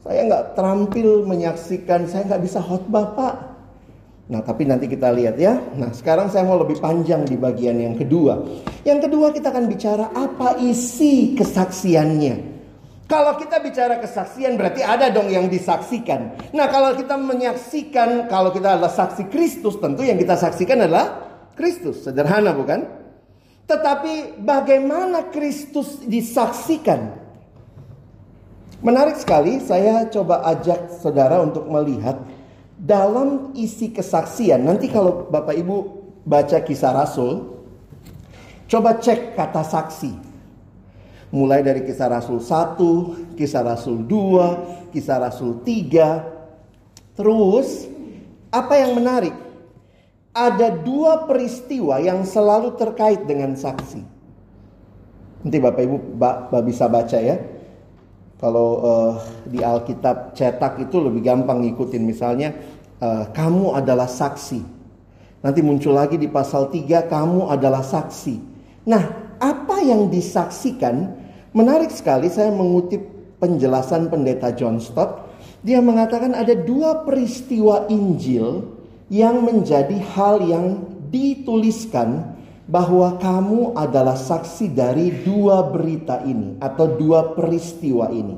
Saya 0.02 0.20
nggak 0.26 0.44
terampil 0.58 1.22
menyaksikan, 1.24 2.10
saya 2.10 2.26
nggak 2.26 2.42
bisa 2.42 2.60
khotbah 2.60 3.14
Pak. 3.14 3.36
Nah, 4.34 4.42
tapi 4.42 4.66
nanti 4.66 4.90
kita 4.90 5.14
lihat 5.14 5.38
ya. 5.38 5.54
Nah, 5.78 5.94
sekarang 5.94 6.34
saya 6.34 6.50
mau 6.50 6.58
lebih 6.58 6.82
panjang 6.82 7.22
di 7.30 7.38
bagian 7.38 7.78
yang 7.78 7.94
kedua. 7.94 8.42
Yang 8.82 9.06
kedua 9.06 9.30
kita 9.30 9.54
akan 9.54 9.66
bicara 9.70 10.10
apa 10.10 10.58
isi 10.58 11.38
kesaksiannya. 11.38 12.56
Kalau 13.06 13.36
kita 13.38 13.62
bicara 13.62 14.02
kesaksian 14.02 14.58
berarti 14.58 14.82
ada 14.82 15.14
dong 15.14 15.30
yang 15.30 15.46
disaksikan. 15.46 16.50
Nah, 16.56 16.72
kalau 16.72 16.98
kita 16.98 17.20
menyaksikan, 17.20 18.32
kalau 18.32 18.50
kita 18.50 18.80
adalah 18.80 18.90
saksi 18.90 19.30
Kristus, 19.30 19.78
tentu 19.78 20.02
yang 20.02 20.18
kita 20.18 20.40
saksikan 20.40 20.88
adalah 20.88 21.33
Kristus. 21.54 22.06
Sederhana 22.06 22.54
bukan? 22.54 22.86
Tetapi 23.64 24.44
bagaimana 24.44 25.32
Kristus 25.32 26.04
disaksikan? 26.04 27.24
Menarik 28.84 29.16
sekali, 29.16 29.64
saya 29.64 30.12
coba 30.12 30.44
ajak 30.44 30.92
saudara 31.00 31.40
untuk 31.40 31.64
melihat 31.72 32.20
dalam 32.76 33.56
isi 33.56 33.96
kesaksian. 33.96 34.60
Nanti 34.60 34.92
kalau 34.92 35.32
Bapak 35.32 35.56
Ibu 35.56 35.76
baca 36.28 36.60
kisah 36.60 36.92
Rasul, 36.92 37.64
coba 38.68 39.00
cek 39.00 39.40
kata 39.40 39.64
saksi. 39.64 40.12
Mulai 41.32 41.64
dari 41.64 41.82
kisah 41.88 42.12
Rasul 42.12 42.44
1, 42.44 43.40
kisah 43.40 43.64
Rasul 43.64 44.04
2, 44.04 44.92
kisah 44.92 45.18
Rasul 45.18 45.64
3. 45.64 47.16
Terus, 47.16 47.88
apa 48.52 48.74
yang 48.78 49.00
menarik? 49.00 49.43
Ada 50.34 50.82
dua 50.82 51.30
peristiwa 51.30 52.02
yang 52.02 52.26
selalu 52.26 52.74
terkait 52.74 53.22
dengan 53.30 53.54
saksi. 53.54 54.02
Nanti 55.46 55.58
Bapak 55.62 55.84
Ibu 55.86 55.98
bisa 56.66 56.90
baca 56.90 57.20
ya. 57.22 57.38
Kalau 58.42 58.70
uh, 58.82 59.14
di 59.46 59.62
Alkitab 59.62 60.34
cetak 60.34 60.82
itu 60.82 60.98
lebih 61.00 61.22
gampang 61.24 61.64
ngikutin 61.64 62.04
misalnya 62.04 62.50
uh, 62.98 63.30
kamu 63.30 63.78
adalah 63.78 64.10
saksi. 64.10 64.60
Nanti 65.46 65.60
muncul 65.62 65.94
lagi 65.94 66.18
di 66.18 66.28
pasal 66.28 66.74
3 66.74 67.14
kamu 67.14 67.54
adalah 67.54 67.86
saksi. 67.86 68.36
Nah, 68.90 69.38
apa 69.38 69.86
yang 69.86 70.10
disaksikan 70.10 71.14
menarik 71.54 71.94
sekali 71.94 72.32
saya 72.32 72.50
mengutip 72.50 73.04
penjelasan 73.38 74.10
pendeta 74.10 74.56
John 74.56 74.82
Stott. 74.82 75.30
Dia 75.64 75.80
mengatakan 75.80 76.36
ada 76.36 76.56
dua 76.56 77.08
peristiwa 77.08 77.88
Injil 77.88 78.73
yang 79.14 79.46
menjadi 79.46 79.94
hal 80.18 80.42
yang 80.42 80.82
dituliskan 81.14 82.34
bahwa 82.66 83.22
kamu 83.22 83.78
adalah 83.78 84.18
saksi 84.18 84.74
dari 84.74 85.14
dua 85.22 85.70
berita 85.70 86.26
ini 86.26 86.58
atau 86.58 86.90
dua 86.98 87.38
peristiwa 87.38 88.10
ini. 88.10 88.34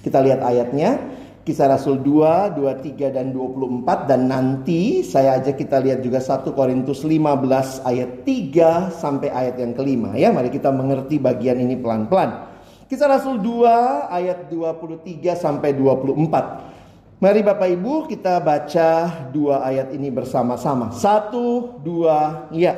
Kita 0.00 0.24
lihat 0.24 0.40
ayatnya. 0.40 1.12
Kisah 1.46 1.70
Rasul 1.70 2.02
2, 2.02 2.58
23 2.58 3.14
dan 3.14 3.30
24 3.30 4.10
dan 4.10 4.26
nanti 4.26 5.06
saya 5.06 5.38
ajak 5.38 5.62
kita 5.62 5.78
lihat 5.78 6.02
juga 6.02 6.18
1 6.18 6.42
Korintus 6.42 7.06
15 7.06 7.86
ayat 7.86 8.26
3 8.26 8.90
sampai 8.90 9.30
ayat 9.30 9.54
yang 9.54 9.70
kelima 9.78 10.18
ya. 10.18 10.34
Mari 10.34 10.50
kita 10.50 10.74
mengerti 10.74 11.22
bagian 11.22 11.62
ini 11.62 11.78
pelan-pelan. 11.78 12.50
Kisah 12.90 13.06
Rasul 13.06 13.38
2 13.38 13.62
ayat 14.10 14.50
23 14.50 15.38
sampai 15.38 15.70
24. 15.70 16.75
Mari 17.16 17.40
Bapak 17.40 17.72
Ibu 17.72 18.12
kita 18.12 18.36
baca 18.44 19.08
dua 19.32 19.64
ayat 19.64 19.88
ini 19.96 20.12
bersama-sama. 20.12 20.92
Satu, 20.92 21.80
dua, 21.80 22.44
ya. 22.52 22.76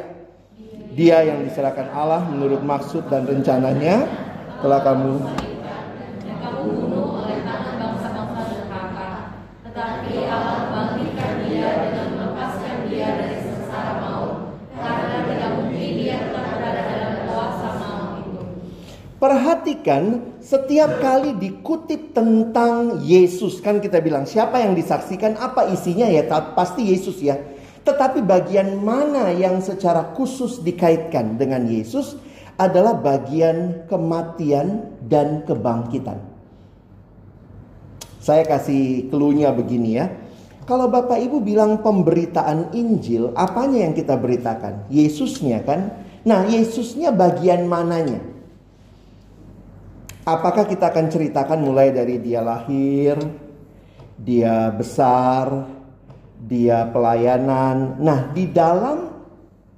Dia 0.94 1.26
yang 1.26 1.42
diserahkan 1.42 1.90
Allah 1.90 2.22
menurut 2.22 2.62
maksud 2.62 3.10
dan 3.10 3.26
rencananya 3.26 4.06
telah 4.62 4.78
kamu 4.86 5.18
Perhatikan 19.18 20.37
setiap 20.48 21.04
kali 21.04 21.36
dikutip 21.36 22.16
tentang 22.16 23.04
Yesus 23.04 23.60
kan 23.60 23.84
kita 23.84 24.00
bilang 24.00 24.24
siapa 24.24 24.64
yang 24.64 24.72
disaksikan 24.72 25.36
apa 25.36 25.68
isinya 25.68 26.08
ya 26.08 26.24
pasti 26.56 26.88
Yesus 26.88 27.20
ya. 27.20 27.36
Tetapi 27.84 28.24
bagian 28.24 28.80
mana 28.80 29.28
yang 29.28 29.60
secara 29.60 30.16
khusus 30.16 30.64
dikaitkan 30.64 31.36
dengan 31.36 31.68
Yesus 31.68 32.16
adalah 32.56 32.96
bagian 32.96 33.84
kematian 33.92 34.88
dan 35.04 35.44
kebangkitan. 35.44 36.16
Saya 38.24 38.44
kasih 38.48 39.12
keluhnya 39.12 39.52
begini 39.52 40.00
ya. 40.00 40.08
Kalau 40.64 40.88
Bapak 40.88 41.16
Ibu 41.16 41.44
bilang 41.44 41.80
pemberitaan 41.80 42.76
Injil, 42.76 43.32
apanya 43.36 43.88
yang 43.88 43.96
kita 43.96 44.20
beritakan? 44.20 44.84
Yesusnya 44.92 45.64
kan? 45.64 45.92
Nah, 46.28 46.44
Yesusnya 46.44 47.08
bagian 47.08 47.64
mananya? 47.64 48.37
Apakah 50.28 50.68
kita 50.68 50.92
akan 50.92 51.08
ceritakan 51.08 51.64
mulai 51.64 51.88
dari 51.88 52.20
dia 52.20 52.44
lahir, 52.44 53.16
dia 54.20 54.68
besar, 54.68 55.64
dia 56.36 56.84
pelayanan. 56.92 57.96
Nah, 57.96 58.28
di 58.36 58.44
dalam 58.52 59.08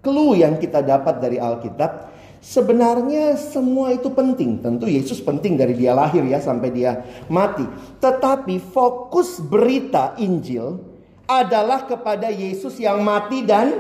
clue 0.03 0.43
yang 0.43 0.59
kita 0.59 0.83
dapat 0.83 1.23
dari 1.23 1.39
Alkitab, 1.39 2.11
sebenarnya 2.43 3.39
semua 3.39 3.95
itu 3.95 4.11
penting. 4.11 4.59
Tentu 4.59 4.91
Yesus 4.91 5.23
penting 5.23 5.55
dari 5.55 5.79
dia 5.79 5.95
lahir 5.95 6.27
ya 6.27 6.43
sampai 6.43 6.75
dia 6.75 6.99
mati. 7.31 7.63
Tetapi 8.03 8.59
fokus 8.59 9.39
berita 9.39 10.19
Injil 10.19 10.83
adalah 11.31 11.87
kepada 11.87 12.27
Yesus 12.27 12.75
yang 12.83 13.07
mati 13.07 13.47
dan 13.47 13.71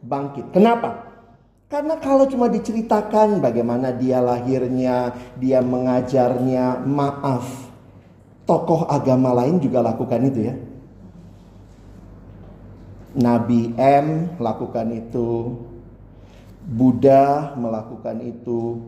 bangkit. 0.00 0.48
Kenapa? 0.48 1.15
Karena 1.66 1.98
kalau 1.98 2.30
cuma 2.30 2.46
diceritakan 2.46 3.42
bagaimana 3.42 3.90
dia 3.90 4.22
lahirnya, 4.22 5.10
dia 5.34 5.58
mengajarnya, 5.58 6.86
maaf. 6.86 7.66
Tokoh 8.46 8.86
agama 8.86 9.34
lain 9.34 9.58
juga 9.58 9.82
lakukan 9.82 10.22
itu 10.30 10.40
ya. 10.46 10.54
Nabi 13.18 13.74
M 13.74 14.38
lakukan 14.38 14.86
itu, 14.94 15.58
Buddha 16.62 17.58
melakukan 17.58 18.22
itu. 18.22 18.78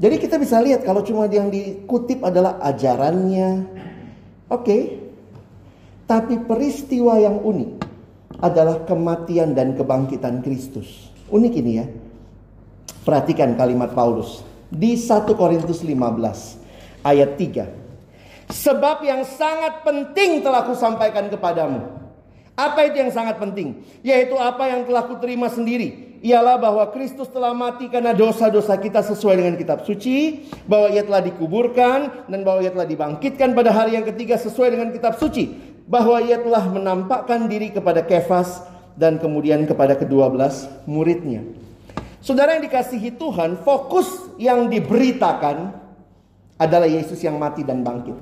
Jadi 0.00 0.16
kita 0.16 0.40
bisa 0.40 0.64
lihat 0.64 0.80
kalau 0.80 1.04
cuma 1.04 1.28
yang 1.28 1.52
dikutip 1.52 2.24
adalah 2.24 2.56
ajarannya. 2.64 3.68
Oke. 4.48 4.64
Okay. 4.64 4.82
Tapi 6.04 6.40
peristiwa 6.44 7.16
yang 7.20 7.40
unik 7.40 7.70
adalah 8.40 8.84
kematian 8.84 9.56
dan 9.56 9.72
kebangkitan 9.76 10.40
Kristus. 10.40 11.12
Unik 11.32 11.52
ini 11.60 11.72
ya. 11.80 11.86
Perhatikan 13.04 13.52
kalimat 13.54 13.92
Paulus 13.92 14.40
di 14.72 14.96
1 14.96 15.28
Korintus 15.36 15.84
15 15.84 17.04
ayat 17.04 17.36
3. 17.36 18.48
Sebab 18.48 19.04
yang 19.04 19.22
sangat 19.28 19.84
penting 19.84 20.40
telah 20.40 20.64
kusampaikan 20.64 21.28
kepadamu 21.28 22.04
apa 22.54 22.86
itu 22.86 23.02
yang 23.02 23.10
sangat 23.10 23.42
penting? 23.42 23.82
Yaitu 24.06 24.38
apa 24.38 24.70
yang 24.70 24.86
telah 24.86 25.10
kuterima 25.10 25.50
sendiri. 25.50 26.14
Ialah 26.24 26.56
bahwa 26.56 26.86
Kristus 26.94 27.26
telah 27.28 27.50
mati 27.52 27.90
karena 27.90 28.14
dosa-dosa 28.14 28.78
kita 28.78 29.02
sesuai 29.02 29.42
dengan 29.42 29.54
kitab 29.58 29.82
suci. 29.82 30.46
Bahwa 30.70 30.86
ia 30.94 31.02
telah 31.02 31.20
dikuburkan 31.26 32.30
dan 32.30 32.40
bahwa 32.46 32.62
ia 32.62 32.70
telah 32.70 32.86
dibangkitkan 32.86 33.58
pada 33.58 33.74
hari 33.74 33.98
yang 33.98 34.06
ketiga 34.06 34.38
sesuai 34.38 34.70
dengan 34.70 34.94
kitab 34.94 35.18
suci. 35.18 35.50
Bahwa 35.90 36.22
ia 36.22 36.38
telah 36.38 36.62
menampakkan 36.70 37.50
diri 37.50 37.74
kepada 37.74 38.06
Kefas 38.06 38.62
dan 38.94 39.18
kemudian 39.18 39.66
kepada 39.66 39.98
kedua 39.98 40.30
belas 40.30 40.70
muridnya. 40.86 41.42
Saudara 42.24 42.56
yang 42.56 42.64
dikasihi 42.64 43.20
Tuhan, 43.20 43.60
fokus 43.68 44.08
yang 44.40 44.72
diberitakan 44.72 45.76
adalah 46.56 46.88
Yesus 46.88 47.20
yang 47.20 47.36
mati 47.36 47.60
dan 47.68 47.84
bangkit. 47.84 48.16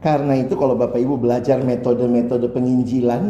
Karena 0.00 0.40
itu 0.40 0.56
kalau 0.56 0.72
Bapak 0.72 0.96
Ibu 0.96 1.20
belajar 1.20 1.60
metode-metode 1.60 2.48
penginjilan, 2.48 3.22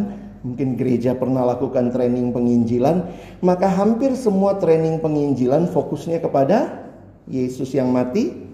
mungkin 0.47 0.79
gereja 0.79 1.19
pernah 1.19 1.43
lakukan 1.43 1.91
training 1.91 2.31
penginjilan, 2.31 3.03
maka 3.43 3.67
hampir 3.67 4.15
semua 4.15 4.63
training 4.63 5.03
penginjilan 5.03 5.67
fokusnya 5.75 6.23
kepada 6.23 6.87
Yesus 7.27 7.75
yang 7.75 7.91
mati 7.91 8.47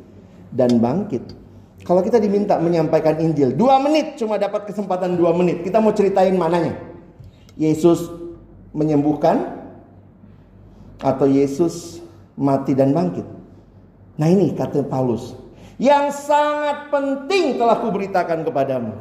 dan 0.56 0.80
bangkit. 0.80 1.36
Kalau 1.84 2.00
kita 2.00 2.16
diminta 2.16 2.56
menyampaikan 2.56 3.20
Injil, 3.20 3.52
dua 3.52 3.76
menit 3.76 4.16
cuma 4.16 4.40
dapat 4.40 4.64
kesempatan 4.64 5.20
dua 5.20 5.36
menit. 5.36 5.60
Kita 5.60 5.84
mau 5.84 5.92
ceritain 5.92 6.32
mananya? 6.32 6.80
Yesus 7.60 8.08
menyembuhkan 8.72 9.57
atau 11.02 11.26
Yesus 11.26 12.02
mati 12.34 12.74
dan 12.74 12.94
bangkit? 12.94 13.26
Nah 14.18 14.26
ini 14.26 14.50
kata 14.54 14.82
Paulus, 14.86 15.38
yang 15.78 16.10
sangat 16.10 16.90
penting 16.90 17.54
telah 17.54 17.78
kuberitakan 17.78 18.42
kepadamu. 18.42 18.94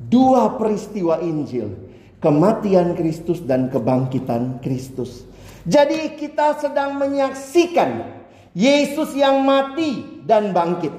Dua 0.00 0.56
peristiwa 0.56 1.20
Injil, 1.20 1.74
kematian 2.22 2.94
Kristus 2.96 3.42
dan 3.44 3.68
kebangkitan 3.68 4.62
Kristus. 4.62 5.26
Jadi 5.68 6.16
kita 6.16 6.56
sedang 6.56 6.96
menyaksikan 6.96 8.16
Yesus 8.56 9.12
yang 9.12 9.44
mati 9.44 10.22
dan 10.24 10.56
bangkit. 10.56 10.94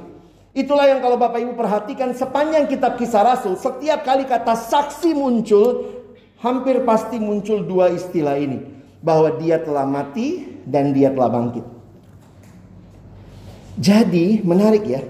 Itulah 0.52 0.84
yang 0.92 1.00
kalau 1.00 1.16
Bapak 1.16 1.40
Ibu 1.40 1.56
perhatikan 1.56 2.12
sepanjang 2.12 2.68
kitab 2.68 3.00
kisah 3.00 3.24
Rasul, 3.24 3.56
setiap 3.56 4.04
kali 4.04 4.28
kata 4.28 4.54
saksi 4.54 5.16
muncul, 5.16 5.88
hampir 6.44 6.84
pasti 6.84 7.24
muncul 7.24 7.64
dua 7.64 7.88
istilah 7.96 8.36
ini. 8.36 8.81
Bahwa 9.02 9.34
dia 9.42 9.58
telah 9.58 9.84
mati 9.84 10.62
dan 10.66 10.94
dia 10.94 11.10
telah 11.10 11.30
bangkit. 11.34 11.66
Jadi 13.82 14.46
menarik 14.46 14.86
ya, 14.86 15.02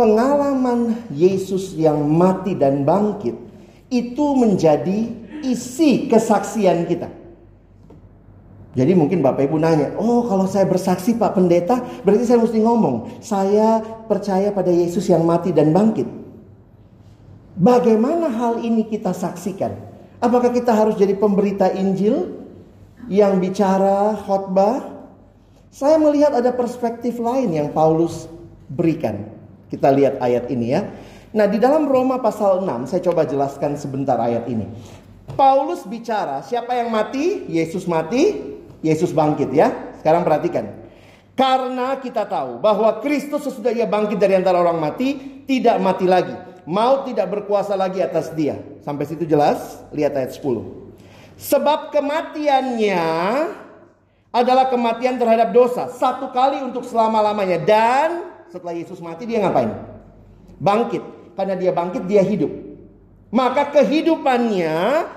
pengalaman 0.00 0.96
Yesus 1.12 1.76
yang 1.76 2.08
mati 2.08 2.56
dan 2.56 2.88
bangkit 2.88 3.36
itu 3.92 4.26
menjadi 4.32 5.12
isi 5.44 6.08
kesaksian 6.08 6.88
kita. 6.88 7.12
Jadi 8.72 8.96
mungkin 8.96 9.20
Bapak 9.20 9.44
Ibu 9.44 9.60
nanya, 9.60 9.92
oh 10.00 10.24
kalau 10.24 10.48
saya 10.48 10.64
bersaksi 10.64 11.12
Pak 11.20 11.36
Pendeta, 11.36 11.84
berarti 12.08 12.24
saya 12.24 12.40
mesti 12.40 12.56
ngomong, 12.56 13.20
saya 13.20 13.84
percaya 14.08 14.48
pada 14.48 14.72
Yesus 14.72 15.12
yang 15.12 15.28
mati 15.28 15.52
dan 15.52 15.76
bangkit. 15.76 16.08
Bagaimana 17.52 18.32
hal 18.32 18.64
ini 18.64 18.88
kita 18.88 19.12
saksikan? 19.12 19.76
Apakah 20.24 20.48
kita 20.56 20.72
harus 20.72 20.96
jadi 20.96 21.12
pemberita 21.12 21.68
Injil 21.68 22.41
yang 23.10 23.42
bicara 23.42 24.18
khotbah? 24.22 24.92
Saya 25.72 25.96
melihat 25.96 26.36
ada 26.36 26.52
perspektif 26.52 27.16
lain 27.16 27.48
yang 27.48 27.72
Paulus 27.72 28.28
berikan. 28.68 29.24
Kita 29.72 29.88
lihat 29.88 30.20
ayat 30.20 30.52
ini 30.52 30.76
ya. 30.76 30.84
Nah, 31.32 31.48
di 31.48 31.56
dalam 31.56 31.88
Roma 31.88 32.20
pasal 32.20 32.60
6, 32.60 32.92
saya 32.92 33.00
coba 33.00 33.24
jelaskan 33.24 33.80
sebentar 33.80 34.20
ayat 34.20 34.44
ini. 34.52 34.68
Paulus 35.32 35.88
bicara, 35.88 36.44
siapa 36.44 36.76
yang 36.76 36.92
mati? 36.92 37.48
Yesus 37.48 37.88
mati, 37.88 38.36
Yesus 38.84 39.16
bangkit 39.16 39.48
ya. 39.48 39.72
Sekarang 40.04 40.28
perhatikan. 40.28 40.82
Karena 41.32 41.96
kita 41.96 42.28
tahu 42.28 42.60
bahwa 42.60 43.00
Kristus 43.00 43.48
sesudah 43.48 43.72
ia 43.72 43.88
bangkit 43.88 44.20
dari 44.20 44.36
antara 44.36 44.60
orang 44.60 44.76
mati, 44.76 45.40
tidak 45.48 45.80
mati 45.80 46.04
lagi. 46.04 46.36
Maut 46.68 47.08
tidak 47.08 47.32
berkuasa 47.32 47.72
lagi 47.72 48.04
atas 48.04 48.28
dia. 48.36 48.60
Sampai 48.84 49.08
situ 49.08 49.24
jelas? 49.24 49.80
Lihat 49.96 50.12
ayat 50.12 50.36
10. 50.36 50.81
Sebab 51.42 51.90
kematiannya 51.90 53.02
adalah 54.30 54.70
kematian 54.70 55.18
terhadap 55.18 55.50
dosa. 55.50 55.90
Satu 55.90 56.30
kali 56.30 56.62
untuk 56.62 56.86
selama-lamanya. 56.86 57.58
Dan 57.58 58.08
setelah 58.46 58.78
Yesus 58.78 59.02
mati 59.02 59.26
dia 59.26 59.42
ngapain? 59.42 59.74
Bangkit 60.62 61.02
karena 61.34 61.58
dia 61.58 61.74
bangkit 61.74 62.06
dia 62.06 62.22
hidup. 62.22 62.52
Maka 63.34 63.74
kehidupannya 63.74 64.76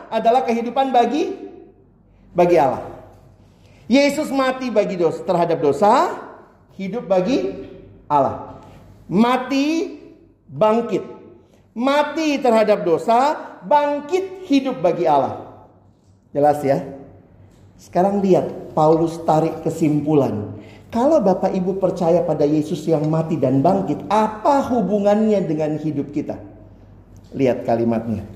adalah 0.09 0.41
kehidupan 0.41 0.89
bagi 0.89 1.35
bagi 2.33 2.57
Allah. 2.57 2.81
Yesus 3.85 4.33
mati 4.33 4.73
bagi 4.73 4.97
dosa 4.97 5.21
terhadap 5.21 5.61
dosa, 5.61 6.09
hidup 6.73 7.05
bagi 7.05 7.53
Allah. 8.09 8.57
Mati 9.05 9.99
bangkit. 10.49 11.05
Mati 11.75 12.39
terhadap 12.41 12.81
dosa, 12.81 13.37
bangkit 13.61 14.47
hidup 14.49 14.81
bagi 14.81 15.05
Allah. 15.05 15.44
Jelas 16.35 16.59
ya? 16.59 16.83
Sekarang 17.79 18.19
lihat 18.19 18.75
Paulus 18.75 19.15
tarik 19.23 19.63
kesimpulan. 19.63 20.51
Kalau 20.91 21.23
Bapak 21.23 21.55
Ibu 21.55 21.79
percaya 21.79 22.23
pada 22.27 22.43
Yesus 22.43 22.83
yang 22.87 23.07
mati 23.07 23.39
dan 23.39 23.63
bangkit, 23.63 24.03
apa 24.11 24.63
hubungannya 24.67 25.39
dengan 25.47 25.79
hidup 25.79 26.11
kita? 26.11 26.35
Lihat 27.31 27.63
kalimatnya. 27.63 28.27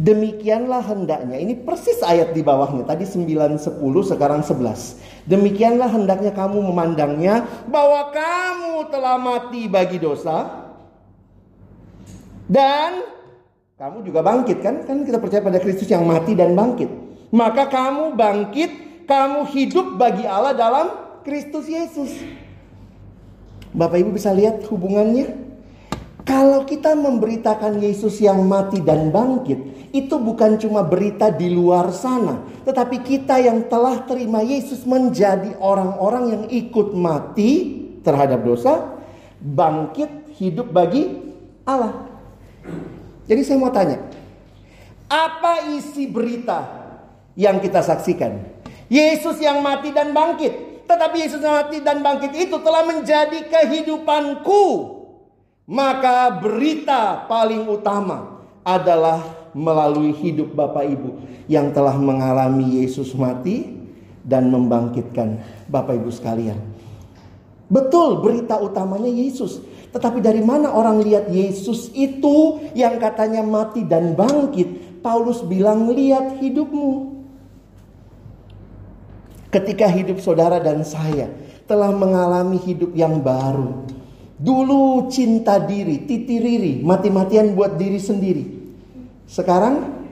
Demikianlah 0.00 0.80
hendaknya, 0.88 1.36
ini 1.36 1.52
persis 1.52 2.00
ayat 2.00 2.32
di 2.32 2.40
bawahnya, 2.40 2.88
tadi 2.88 3.04
9, 3.04 3.60
10, 3.60 3.76
sekarang 4.08 4.40
11. 4.40 5.28
Demikianlah 5.28 5.92
hendaknya 5.92 6.32
kamu 6.32 6.58
memandangnya 6.58 7.44
bahwa 7.68 8.10
kamu 8.10 8.88
telah 8.88 9.16
mati 9.20 9.68
bagi 9.68 10.00
dosa. 10.00 10.64
Dan 12.48 13.04
kamu 13.82 14.06
juga 14.06 14.22
bangkit 14.22 14.62
kan? 14.62 14.86
Kan 14.86 15.02
kita 15.02 15.18
percaya 15.18 15.42
pada 15.42 15.58
Kristus 15.58 15.90
yang 15.90 16.06
mati 16.06 16.38
dan 16.38 16.54
bangkit. 16.54 16.86
Maka 17.34 17.66
kamu 17.66 18.14
bangkit, 18.14 18.70
kamu 19.10 19.42
hidup 19.50 19.98
bagi 19.98 20.22
Allah 20.22 20.54
dalam 20.54 20.86
Kristus 21.26 21.66
Yesus. 21.66 22.14
Bapak 23.74 23.98
Ibu 23.98 24.14
bisa 24.14 24.30
lihat 24.30 24.62
hubungannya? 24.70 25.34
Kalau 26.22 26.62
kita 26.62 26.94
memberitakan 26.94 27.82
Yesus 27.82 28.22
yang 28.22 28.46
mati 28.46 28.78
dan 28.78 29.10
bangkit, 29.10 29.90
itu 29.90 30.14
bukan 30.14 30.62
cuma 30.62 30.86
berita 30.86 31.34
di 31.34 31.50
luar 31.50 31.90
sana, 31.90 32.38
tetapi 32.62 33.02
kita 33.02 33.42
yang 33.42 33.66
telah 33.66 34.06
terima 34.06 34.46
Yesus 34.46 34.86
menjadi 34.86 35.58
orang-orang 35.58 36.24
yang 36.30 36.44
ikut 36.46 36.94
mati 36.94 37.82
terhadap 38.06 38.46
dosa, 38.46 38.94
bangkit 39.42 40.38
hidup 40.38 40.70
bagi 40.70 41.18
Allah. 41.66 42.12
Jadi 43.26 43.40
saya 43.46 43.58
mau 43.58 43.70
tanya, 43.70 44.02
apa 45.06 45.70
isi 45.76 46.10
berita 46.10 46.66
yang 47.38 47.62
kita 47.62 47.84
saksikan? 47.84 48.42
Yesus 48.92 49.40
yang 49.40 49.62
mati 49.64 49.94
dan 49.94 50.12
bangkit. 50.12 50.84
Tetapi 50.84 51.16
Yesus 51.24 51.40
mati 51.40 51.80
dan 51.80 52.04
bangkit 52.04 52.36
itu 52.36 52.56
telah 52.60 52.84
menjadi 52.84 53.48
kehidupanku. 53.48 54.64
Maka 55.64 56.42
berita 56.42 57.24
paling 57.30 57.64
utama 57.70 58.44
adalah 58.60 59.24
melalui 59.56 60.12
hidup 60.12 60.52
Bapak 60.52 60.84
Ibu 60.84 61.10
yang 61.48 61.72
telah 61.72 61.96
mengalami 61.96 62.82
Yesus 62.82 63.14
mati 63.16 63.72
dan 64.20 64.52
membangkitkan 64.52 65.40
Bapak 65.70 65.96
Ibu 66.02 66.10
sekalian. 66.12 66.60
Betul 67.72 68.20
berita 68.20 68.60
utamanya 68.60 69.08
Yesus. 69.08 69.64
Tetapi 69.92 70.24
dari 70.24 70.40
mana 70.40 70.72
orang 70.72 71.04
lihat 71.04 71.28
Yesus 71.28 71.92
itu 71.92 72.64
yang 72.72 72.96
katanya 72.96 73.44
mati 73.44 73.84
dan 73.84 74.16
bangkit? 74.16 75.00
Paulus 75.04 75.44
bilang 75.44 75.92
lihat 75.92 76.40
hidupmu. 76.40 77.12
Ketika 79.52 79.84
hidup 79.92 80.16
saudara 80.24 80.56
dan 80.64 80.80
saya 80.80 81.28
telah 81.68 81.92
mengalami 81.92 82.56
hidup 82.56 82.96
yang 82.96 83.20
baru. 83.20 83.84
Dulu 84.42 85.06
cinta 85.12 85.60
diri, 85.60 86.02
titiriri, 86.02 86.82
mati-matian 86.82 87.54
buat 87.54 87.78
diri 87.78 88.00
sendiri. 88.00 88.44
Sekarang 89.28 90.02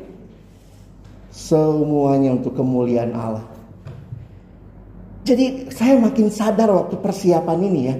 semuanya 1.32 2.38
untuk 2.38 2.54
kemuliaan 2.54 3.10
Allah. 3.16 3.46
Jadi 5.26 5.72
saya 5.74 5.98
makin 5.98 6.30
sadar 6.30 6.70
waktu 6.70 6.94
persiapan 6.98 7.58
ini 7.64 7.80
ya. 7.86 7.96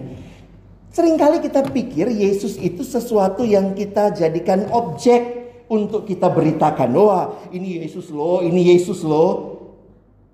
Seringkali 0.91 1.39
kita 1.39 1.63
pikir 1.71 2.11
Yesus 2.11 2.59
itu 2.59 2.83
sesuatu 2.83 3.47
yang 3.47 3.79
kita 3.79 4.11
jadikan 4.11 4.67
objek 4.75 5.23
untuk 5.71 6.03
kita 6.03 6.27
beritakan. 6.27 6.91
Wah 6.99 7.39
ini 7.55 7.79
Yesus 7.79 8.11
loh, 8.11 8.43
ini 8.43 8.75
Yesus 8.75 9.07
loh. 9.07 9.63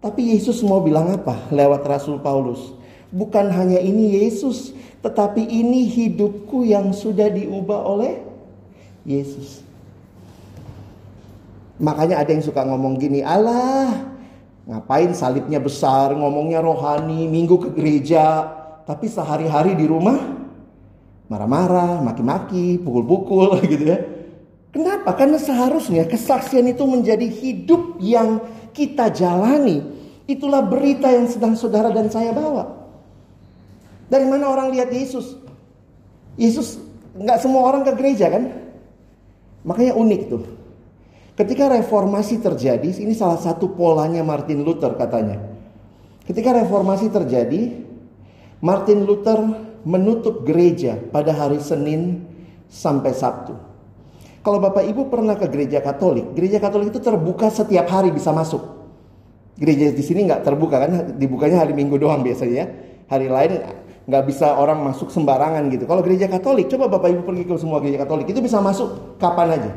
Tapi 0.01 0.33
Yesus 0.33 0.65
mau 0.65 0.81
bilang 0.81 1.13
apa 1.13 1.45
lewat 1.53 1.85
Rasul 1.85 2.25
Paulus? 2.25 2.73
Bukan 3.13 3.53
hanya 3.53 3.77
ini 3.77 4.17
Yesus, 4.17 4.73
tetapi 5.05 5.45
ini 5.45 5.93
hidupku 5.93 6.65
yang 6.65 6.89
sudah 6.97 7.29
diubah 7.29 7.85
oleh 7.85 8.25
Yesus. 9.05 9.61
Makanya 11.77 12.25
ada 12.25 12.33
yang 12.33 12.41
suka 12.41 12.65
ngomong 12.65 12.97
gini, 12.97 13.21
Allah 13.21 14.09
ngapain 14.65 15.13
salibnya 15.13 15.61
besar, 15.61 16.17
ngomongnya 16.17 16.65
rohani, 16.65 17.29
minggu 17.29 17.61
ke 17.61 17.69
gereja, 17.77 18.49
tapi 18.89 19.05
sehari-hari 19.05 19.77
di 19.77 19.85
rumah 19.85 20.46
marah-marah, 21.27 22.03
maki-maki, 22.03 22.79
pukul-pukul 22.83 23.61
gitu 23.73 23.85
ya. 23.85 23.99
Kenapa? 24.71 25.17
Karena 25.17 25.41
seharusnya 25.41 26.05
kesaksian 26.05 26.69
itu 26.69 26.85
menjadi 26.85 27.25
hidup 27.25 27.97
yang 27.99 28.45
kita 28.77 29.09
jalani 29.09 29.97
Itulah 30.27 30.67
berita 30.67 31.07
yang 31.07 31.31
sedang 31.31 31.55
saudara 31.55 31.95
dan 31.95 32.11
saya 32.11 32.35
bawa. 32.35 32.67
Dari 34.11 34.27
mana 34.27 34.51
orang 34.51 34.75
lihat 34.75 34.91
Yesus? 34.91 35.39
Yesus 36.35 36.83
nggak 37.15 37.39
semua 37.39 37.63
orang 37.63 37.87
ke 37.87 37.95
gereja 37.95 38.27
kan? 38.27 38.51
Makanya 39.63 39.95
unik 39.95 40.23
tuh. 40.27 40.43
Ketika 41.39 41.71
reformasi 41.71 42.43
terjadi, 42.43 42.91
ini 42.91 43.15
salah 43.15 43.39
satu 43.39 43.71
polanya 43.71 44.27
Martin 44.27 44.67
Luther 44.67 44.99
katanya. 44.99 45.39
Ketika 46.27 46.51
reformasi 46.59 47.07
terjadi, 47.07 47.87
Martin 48.59 49.07
Luther 49.07 49.47
menutup 49.87 50.43
gereja 50.43 50.99
pada 50.99 51.31
hari 51.31 51.63
Senin 51.63 52.27
sampai 52.67 53.15
Sabtu. 53.15 53.55
Kalau 54.43 54.59
Bapak 54.59 54.83
Ibu 54.83 55.07
pernah 55.07 55.39
ke 55.39 55.47
gereja 55.47 55.79
Katolik, 55.79 56.35
gereja 56.35 56.59
Katolik 56.59 56.91
itu 56.91 56.99
terbuka 56.99 57.47
setiap 57.51 57.87
hari 57.87 58.11
bisa 58.11 58.35
masuk. 58.35 58.63
Gereja 59.57 59.95
di 59.95 60.03
sini 60.03 60.27
nggak 60.27 60.43
terbuka 60.43 60.77
kan, 60.83 60.91
dibukanya 61.15 61.63
hari 61.63 61.73
Minggu 61.75 61.99
doang 61.99 62.27
biasanya. 62.27 62.67
Hari 63.07 63.31
lain 63.31 63.63
nggak 64.07 64.23
bisa 64.27 64.59
orang 64.59 64.83
masuk 64.83 65.11
sembarangan 65.11 65.71
gitu. 65.71 65.87
Kalau 65.87 66.03
gereja 66.03 66.27
Katolik, 66.27 66.67
coba 66.67 66.91
Bapak 66.91 67.11
Ibu 67.15 67.23
pergi 67.23 67.43
ke 67.47 67.55
semua 67.59 67.79
gereja 67.79 68.03
Katolik 68.03 68.27
itu 68.31 68.43
bisa 68.43 68.59
masuk 68.59 69.19
kapan 69.23 69.55
aja. 69.55 69.73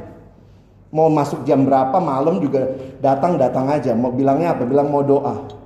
Mau 0.89 1.05
masuk 1.05 1.45
jam 1.45 1.69
berapa 1.69 2.01
malam 2.01 2.41
juga 2.41 2.65
datang 2.97 3.37
datang 3.37 3.69
aja. 3.69 3.93
Mau 3.93 4.09
bilangnya 4.09 4.57
apa? 4.57 4.65
Bilang 4.65 4.89
mau 4.89 5.05
doa. 5.05 5.58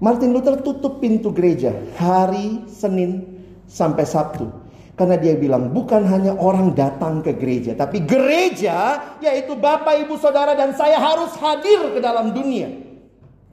Martin 0.00 0.32
Luther 0.32 0.64
tutup 0.64 0.98
pintu 0.98 1.28
gereja 1.28 1.76
hari 2.00 2.64
Senin 2.72 3.40
sampai 3.68 4.08
Sabtu. 4.08 4.48
Karena 4.96 5.16
dia 5.16 5.36
bilang 5.36 5.72
bukan 5.72 6.04
hanya 6.08 6.36
orang 6.36 6.76
datang 6.76 7.24
ke 7.24 7.32
gereja, 7.32 7.72
tapi 7.72 8.04
gereja 8.04 9.00
yaitu 9.24 9.56
Bapak, 9.56 9.96
Ibu, 10.04 10.20
Saudara 10.20 10.52
dan 10.52 10.76
saya 10.76 11.00
harus 11.00 11.32
hadir 11.40 11.96
ke 11.96 12.00
dalam 12.04 12.36
dunia. 12.36 12.68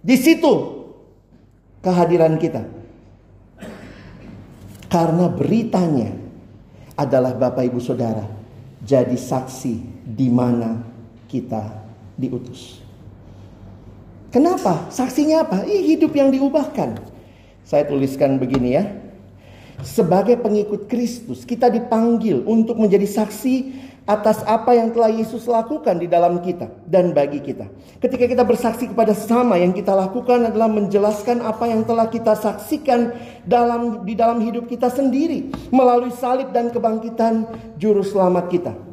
Di 0.03 0.15
situ 0.19 0.83
kehadiran 1.83 2.35
kita. 2.35 2.67
Karena 4.87 5.31
beritanya 5.31 6.15
adalah 6.99 7.35
Bapak 7.35 7.63
Ibu 7.63 7.79
Saudara 7.79 8.23
jadi 8.83 9.15
saksi 9.15 10.03
di 10.03 10.27
mana 10.31 10.83
kita 11.27 11.63
diutus. 12.15 12.86
Kenapa? 14.27 14.91
Saksinya 14.91 15.47
apa? 15.47 15.63
Ih, 15.63 15.95
hidup 15.95 16.11
yang 16.11 16.31
diubahkan. 16.31 16.99
Saya 17.63 17.83
tuliskan 17.87 18.39
begini 18.39 18.75
ya. 18.75 18.83
Sebagai 19.85 20.41
pengikut 20.41 20.89
Kristus, 20.89 21.45
kita 21.45 21.69
dipanggil 21.69 22.41
untuk 22.43 22.81
menjadi 22.81 23.05
saksi 23.05 23.85
atas 24.07 24.39
apa 24.47 24.71
yang 24.71 24.95
telah 24.95 25.11
Yesus 25.11 25.43
lakukan 25.45 25.99
di 25.99 26.07
dalam 26.07 26.39
kita 26.39 26.71
dan 26.87 27.11
bagi 27.11 27.43
kita. 27.43 27.67
Ketika 27.99 28.23
kita 28.23 28.47
bersaksi 28.47 28.87
kepada 28.87 29.11
sama 29.11 29.59
yang 29.59 29.75
kita 29.75 29.91
lakukan 29.91 30.47
adalah 30.47 30.71
menjelaskan 30.71 31.43
apa 31.43 31.67
yang 31.67 31.83
telah 31.83 32.07
kita 32.07 32.33
saksikan 32.39 33.11
dalam 33.43 34.07
di 34.07 34.15
dalam 34.15 34.39
hidup 34.39 34.71
kita 34.71 34.87
sendiri 34.87 35.51
melalui 35.75 36.15
salib 36.15 36.55
dan 36.55 36.71
kebangkitan 36.71 37.51
juru 37.75 37.99
selamat 37.99 38.47
kita. 38.47 38.86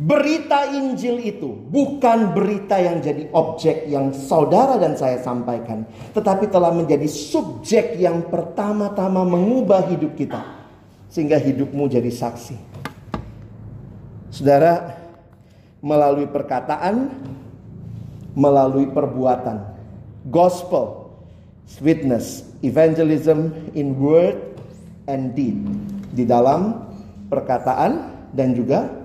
Berita 0.00 0.64
Injil 0.72 1.20
itu 1.28 1.52
bukan 1.68 2.32
berita 2.32 2.80
yang 2.80 3.04
jadi 3.04 3.28
objek 3.36 3.84
yang 3.84 4.16
saudara 4.16 4.80
dan 4.80 4.96
saya 4.96 5.20
sampaikan, 5.20 5.84
tetapi 6.16 6.48
telah 6.48 6.72
menjadi 6.72 7.04
subjek 7.04 8.00
yang 8.00 8.24
pertama-tama 8.32 9.28
mengubah 9.28 9.84
hidup 9.92 10.16
kita, 10.16 10.40
sehingga 11.12 11.36
hidupmu 11.36 11.84
jadi 11.84 12.08
saksi. 12.08 12.56
Saudara, 14.32 14.96
melalui 15.84 16.32
perkataan, 16.32 17.12
melalui 18.32 18.88
perbuatan, 18.88 19.68
gospel, 20.32 21.12
witness, 21.84 22.48
evangelism 22.64 23.52
in 23.76 24.00
word 24.00 24.40
and 25.12 25.36
deed, 25.36 25.60
di 26.16 26.24
dalam 26.24 26.88
perkataan 27.28 28.16
dan 28.32 28.56
juga 28.56 28.99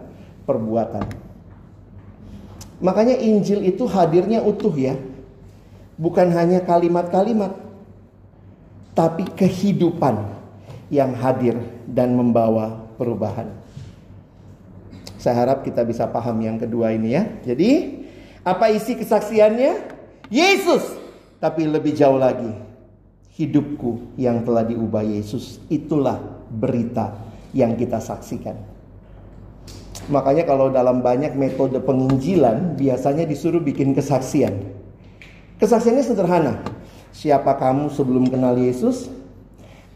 perbuatan. 0.46 1.06
Makanya 2.80 3.18
Injil 3.18 3.66
itu 3.66 3.90
hadirnya 3.90 4.46
utuh 4.46 4.72
ya. 4.74 4.96
Bukan 5.96 6.28
hanya 6.36 6.60
kalimat-kalimat, 6.60 7.56
tapi 8.92 9.24
kehidupan 9.32 10.28
yang 10.92 11.16
hadir 11.16 11.56
dan 11.88 12.14
membawa 12.20 12.84
perubahan. 13.00 13.48
Saya 15.16 15.42
harap 15.42 15.64
kita 15.64 15.88
bisa 15.88 16.06
paham 16.12 16.36
yang 16.44 16.60
kedua 16.60 16.92
ini 16.92 17.16
ya. 17.16 17.24
Jadi, 17.48 18.04
apa 18.44 18.70
isi 18.70 19.00
kesaksiannya? 19.00 19.96
Yesus. 20.28 20.84
Tapi 21.40 21.64
lebih 21.64 21.96
jauh 21.96 22.20
lagi, 22.20 22.52
hidupku 23.40 24.20
yang 24.20 24.44
telah 24.44 24.68
diubah 24.68 25.02
Yesus. 25.02 25.64
Itulah 25.72 26.20
berita 26.52 27.16
yang 27.56 27.80
kita 27.80 28.04
saksikan. 28.04 28.75
Makanya 30.06 30.46
kalau 30.46 30.70
dalam 30.70 31.02
banyak 31.02 31.34
metode 31.34 31.82
penginjilan 31.82 32.78
biasanya 32.78 33.26
disuruh 33.26 33.58
bikin 33.58 33.98
kesaksian. 33.98 34.62
Kesaksiannya 35.58 36.06
sederhana. 36.06 36.54
Siapa 37.10 37.58
kamu 37.58 37.89
sebelum 37.89 38.30
kenal 38.30 38.54
Yesus? 38.54 39.10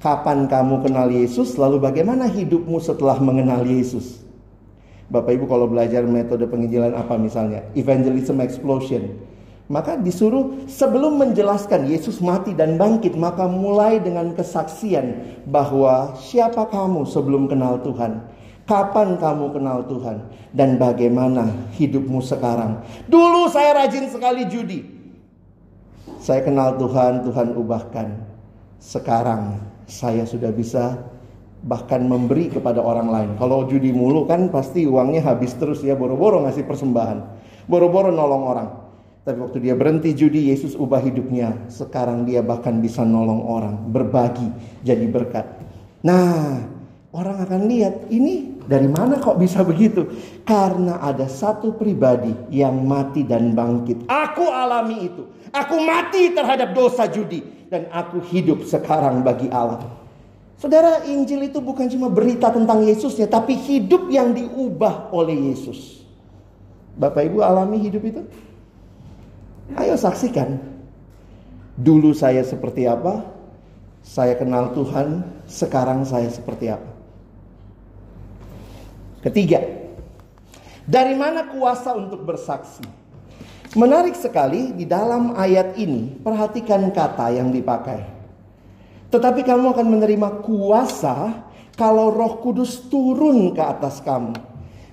Kapan 0.01 0.49
kamu 0.49 0.81
kenal 0.81 1.11
Yesus? 1.13 1.59
Lalu 1.59 1.83
bagaimana 1.83 2.25
hidupmu 2.25 2.79
setelah 2.81 3.19
mengenal 3.21 3.61
Yesus? 3.67 4.23
Bapak 5.11 5.35
Ibu 5.35 5.45
kalau 5.45 5.69
belajar 5.69 6.01
metode 6.05 6.47
penginjilan 6.49 6.95
apa 6.95 7.19
misalnya? 7.19 7.65
Evangelism 7.77 8.39
explosion. 8.41 9.13
Maka 9.69 9.93
disuruh 9.93 10.65
sebelum 10.65 11.21
menjelaskan 11.21 11.85
Yesus 11.85 12.17
mati 12.17 12.57
dan 12.57 12.81
bangkit, 12.81 13.13
maka 13.13 13.45
mulai 13.45 14.01
dengan 14.01 14.33
kesaksian 14.33 15.21
bahwa 15.45 16.17
siapa 16.17 16.65
kamu 16.65 17.05
sebelum 17.05 17.45
kenal 17.45 17.77
Tuhan 17.85 18.25
Kapan 18.69 19.17
kamu 19.17 19.49
kenal 19.49 19.81
Tuhan 19.89 20.29
dan 20.53 20.77
bagaimana 20.77 21.49
hidupmu 21.73 22.21
sekarang? 22.21 22.85
Dulu 23.09 23.49
saya 23.49 23.73
rajin 23.73 24.05
sekali 24.13 24.45
judi. 24.45 24.85
Saya 26.21 26.45
kenal 26.45 26.77
Tuhan, 26.77 27.25
Tuhan 27.25 27.57
ubahkan. 27.57 28.13
Sekarang 28.77 29.57
saya 29.89 30.21
sudah 30.29 30.53
bisa 30.53 31.01
bahkan 31.65 32.05
memberi 32.05 32.53
kepada 32.53 32.77
orang 32.77 33.09
lain. 33.09 33.29
Kalau 33.41 33.65
judi 33.65 33.89
mulu 33.89 34.29
kan 34.29 34.53
pasti 34.53 34.85
uangnya 34.85 35.25
habis 35.25 35.57
terus 35.57 35.81
ya, 35.81 35.97
boro-boro 35.97 36.45
ngasih 36.45 36.69
persembahan. 36.69 37.25
Boro-boro 37.65 38.13
nolong 38.13 38.43
orang. 38.45 38.69
Tapi 39.25 39.49
waktu 39.49 39.65
dia 39.65 39.73
berhenti 39.73 40.13
judi, 40.13 40.53
Yesus 40.53 40.77
ubah 40.77 41.01
hidupnya. 41.01 41.57
Sekarang 41.73 42.21
dia 42.21 42.45
bahkan 42.45 42.77
bisa 42.77 43.01
nolong 43.01 43.49
orang, 43.49 43.89
berbagi, 43.89 44.45
jadi 44.85 45.09
berkat. 45.09 45.57
Nah, 46.05 46.78
orang 47.09 47.41
akan 47.41 47.61
lihat 47.65 48.09
ini 48.13 48.59
dari 48.69 48.85
mana 48.85 49.17
kok 49.17 49.41
bisa 49.41 49.65
begitu? 49.65 50.05
Karena 50.45 51.01
ada 51.01 51.25
satu 51.25 51.73
pribadi 51.73 52.29
yang 52.53 52.85
mati 52.85 53.25
dan 53.25 53.57
bangkit. 53.57 54.05
Aku 54.05 54.45
alami 54.45 55.09
itu. 55.09 55.25
Aku 55.49 55.81
mati 55.81 56.29
terhadap 56.37 56.77
dosa 56.77 57.09
judi. 57.09 57.41
Dan 57.69 57.89
aku 57.89 58.21
hidup 58.29 58.61
sekarang 58.65 59.25
bagi 59.25 59.49
Allah. 59.49 59.81
Saudara, 60.61 61.01
Injil 61.09 61.49
itu 61.49 61.57
bukan 61.57 61.89
cuma 61.89 62.13
berita 62.13 62.53
tentang 62.53 62.85
Yesusnya. 62.85 63.25
Tapi 63.25 63.57
hidup 63.57 64.05
yang 64.13 64.37
diubah 64.37 65.09
oleh 65.09 65.49
Yesus. 65.49 66.05
Bapak 66.93 67.25
Ibu 67.25 67.41
alami 67.41 67.81
hidup 67.81 68.05
itu? 68.05 68.21
Ayo 69.81 69.97
saksikan. 69.97 70.61
Dulu 71.73 72.13
saya 72.13 72.45
seperti 72.45 72.85
apa? 72.85 73.25
Saya 74.05 74.37
kenal 74.37 74.77
Tuhan. 74.77 75.25
Sekarang 75.49 76.05
saya 76.05 76.29
seperti 76.29 76.69
apa? 76.69 76.98
Ketiga, 79.19 79.59
dari 80.87 81.11
mana 81.11 81.51
kuasa 81.51 81.91
untuk 81.91 82.23
bersaksi? 82.23 82.87
Menarik 83.75 84.15
sekali 84.15 84.71
di 84.71 84.87
dalam 84.87 85.35
ayat 85.35 85.75
ini, 85.75 86.15
perhatikan 86.23 86.87
kata 86.95 87.35
yang 87.35 87.51
dipakai. 87.51 87.99
Tetapi 89.11 89.43
kamu 89.43 89.75
akan 89.75 89.87
menerima 89.91 90.29
kuasa 90.39 91.35
kalau 91.75 92.15
Roh 92.15 92.39
Kudus 92.39 92.87
turun 92.87 93.51
ke 93.51 93.59
atas 93.59 93.99
kamu. 93.99 94.39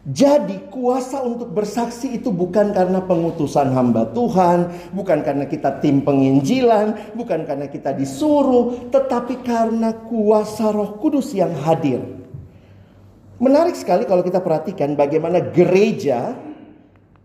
Jadi 0.06 0.74
kuasa 0.74 1.22
untuk 1.22 1.54
bersaksi 1.54 2.18
itu 2.18 2.34
bukan 2.34 2.74
karena 2.74 2.98
pengutusan 3.06 3.70
hamba 3.70 4.10
Tuhan, 4.10 4.90
bukan 4.90 5.22
karena 5.22 5.46
kita 5.46 5.78
tim 5.78 6.02
penginjilan, 6.02 7.14
bukan 7.14 7.46
karena 7.46 7.70
kita 7.70 7.94
disuruh, 7.94 8.90
tetapi 8.90 9.46
karena 9.46 9.94
kuasa 10.10 10.74
Roh 10.74 10.98
Kudus 10.98 11.30
yang 11.30 11.54
hadir. 11.62 12.15
Menarik 13.36 13.76
sekali 13.76 14.08
kalau 14.08 14.24
kita 14.24 14.40
perhatikan 14.40 14.96
bagaimana 14.96 15.44
gereja 15.52 16.32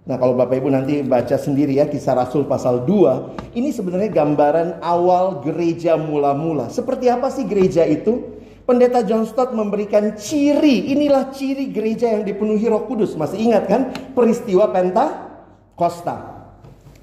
Nah 0.02 0.18
kalau 0.18 0.34
Bapak 0.34 0.60
Ibu 0.60 0.74
nanti 0.74 1.06
baca 1.06 1.38
sendiri 1.40 1.78
ya 1.78 1.88
kisah 1.88 2.18
Rasul 2.18 2.44
pasal 2.44 2.84
2 2.84 3.56
Ini 3.56 3.70
sebenarnya 3.72 4.12
gambaran 4.12 4.84
awal 4.84 5.40
gereja 5.40 5.96
mula-mula 5.96 6.68
Seperti 6.68 7.08
apa 7.08 7.32
sih 7.32 7.48
gereja 7.48 7.88
itu? 7.88 8.44
Pendeta 8.68 9.08
John 9.08 9.24
Stott 9.24 9.56
memberikan 9.56 10.18
ciri 10.20 10.92
Inilah 10.92 11.32
ciri 11.32 11.72
gereja 11.72 12.12
yang 12.12 12.28
dipenuhi 12.28 12.66
roh 12.68 12.84
kudus 12.92 13.16
Masih 13.16 13.40
ingat 13.40 13.72
kan 13.72 13.82
peristiwa 14.12 14.68
Pentakosta 14.68 16.44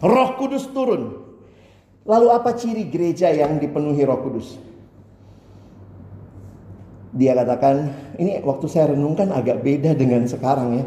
Roh 0.05 0.31
kudus 0.37 0.69
turun 0.69 1.25
Lalu 2.05 2.29
apa 2.29 2.53
ciri 2.61 2.93
gereja 2.93 3.33
yang 3.33 3.57
dipenuhi 3.57 4.05
roh 4.05 4.21
kudus? 4.21 4.68
Dia 7.13 7.33
katakan, 7.33 7.89
ini 8.21 8.45
waktu 8.45 8.67
saya 8.69 8.93
renungkan 8.93 9.33
agak 9.33 9.65
beda 9.65 9.97
dengan 9.97 10.29
sekarang 10.29 10.83
ya. 10.83 10.85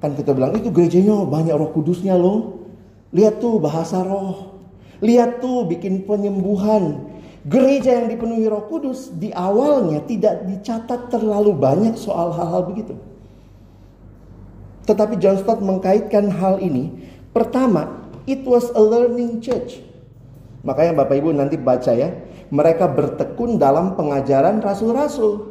Kan 0.00 0.16
kita 0.16 0.32
bilang, 0.32 0.56
itu 0.56 0.72
gerejanya 0.72 1.28
banyak 1.28 1.52
roh 1.52 1.68
kudusnya 1.76 2.16
loh. 2.16 2.64
Lihat 3.12 3.42
tuh 3.42 3.60
bahasa 3.60 4.00
roh. 4.00 4.56
Lihat 5.04 5.44
tuh 5.44 5.68
bikin 5.68 6.08
penyembuhan. 6.08 7.12
Gereja 7.44 8.00
yang 8.00 8.08
dipenuhi 8.08 8.48
roh 8.48 8.68
kudus 8.68 9.12
di 9.16 9.32
awalnya 9.32 10.04
tidak 10.04 10.44
dicatat 10.44 11.08
terlalu 11.12 11.56
banyak 11.56 11.96
soal 11.96 12.32
hal-hal 12.32 12.68
begitu. 12.68 12.96
Tetapi 14.84 15.20
John 15.20 15.40
Stott 15.40 15.60
mengkaitkan 15.60 16.32
hal 16.32 16.60
ini. 16.60 16.92
Pertama, 17.36 18.08
it 18.24 18.44
was 18.44 18.68
a 18.72 18.80
learning 18.80 19.40
church. 19.44 19.80
Makanya 20.64 21.04
Bapak 21.04 21.16
Ibu 21.20 21.32
nanti 21.32 21.56
baca 21.56 21.92
ya. 21.92 22.12
Mereka 22.50 22.92
bertekun 22.92 23.56
dalam 23.56 23.96
pengajaran 23.96 24.60
rasul-rasul. 24.60 25.49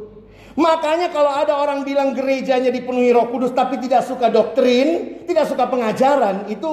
Makanya 0.60 1.08
kalau 1.08 1.32
ada 1.32 1.56
orang 1.56 1.88
bilang 1.88 2.12
gerejanya 2.12 2.68
dipenuhi 2.68 3.16
roh 3.16 3.32
kudus 3.32 3.56
tapi 3.56 3.80
tidak 3.80 4.04
suka 4.04 4.28
doktrin, 4.28 5.24
tidak 5.24 5.48
suka 5.48 5.64
pengajaran, 5.64 6.52
itu 6.52 6.68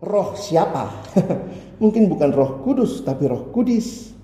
roh 0.00 0.32
siapa? 0.40 0.88
Mungkin 1.82 2.08
bukan 2.08 2.32
roh 2.32 2.64
kudus 2.64 3.04
tapi 3.04 3.28
roh 3.28 3.52
kudis. 3.52 4.16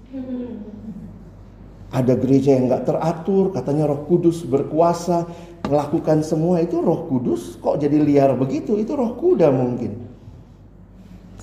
Ada 1.92 2.16
gereja 2.16 2.56
yang 2.56 2.72
gak 2.72 2.88
teratur, 2.88 3.52
katanya 3.52 3.84
roh 3.84 4.08
kudus 4.08 4.48
berkuasa, 4.48 5.28
melakukan 5.68 6.24
semua 6.24 6.64
itu 6.64 6.80
roh 6.80 7.04
kudus 7.04 7.60
kok 7.60 7.76
jadi 7.76 8.00
liar 8.00 8.32
begitu? 8.32 8.80
Itu 8.80 8.96
roh 8.96 9.12
kuda 9.12 9.52
mungkin. 9.52 10.08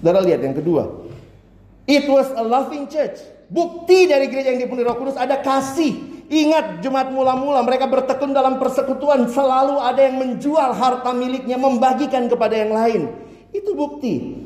Saudara 0.02 0.26
lihat 0.26 0.42
yang 0.42 0.58
kedua. 0.58 1.06
It 1.86 2.10
was 2.10 2.34
a 2.34 2.42
loving 2.42 2.90
church. 2.90 3.22
Bukti 3.46 4.10
dari 4.10 4.26
gereja 4.26 4.58
yang 4.58 4.62
dipenuhi 4.66 4.90
roh 4.90 4.98
kudus 4.98 5.22
ada 5.22 5.38
kasih. 5.38 6.19
Ingat 6.30 6.86
jemaat 6.86 7.10
mula-mula 7.10 7.66
mereka 7.66 7.90
bertekun 7.90 8.38
dalam 8.38 8.62
persekutuan 8.62 9.26
selalu 9.26 9.82
ada 9.82 9.98
yang 9.98 10.22
menjual 10.22 10.78
harta 10.78 11.10
miliknya 11.10 11.58
membagikan 11.58 12.30
kepada 12.30 12.54
yang 12.54 12.70
lain. 12.70 13.02
Itu 13.50 13.74
bukti. 13.74 14.46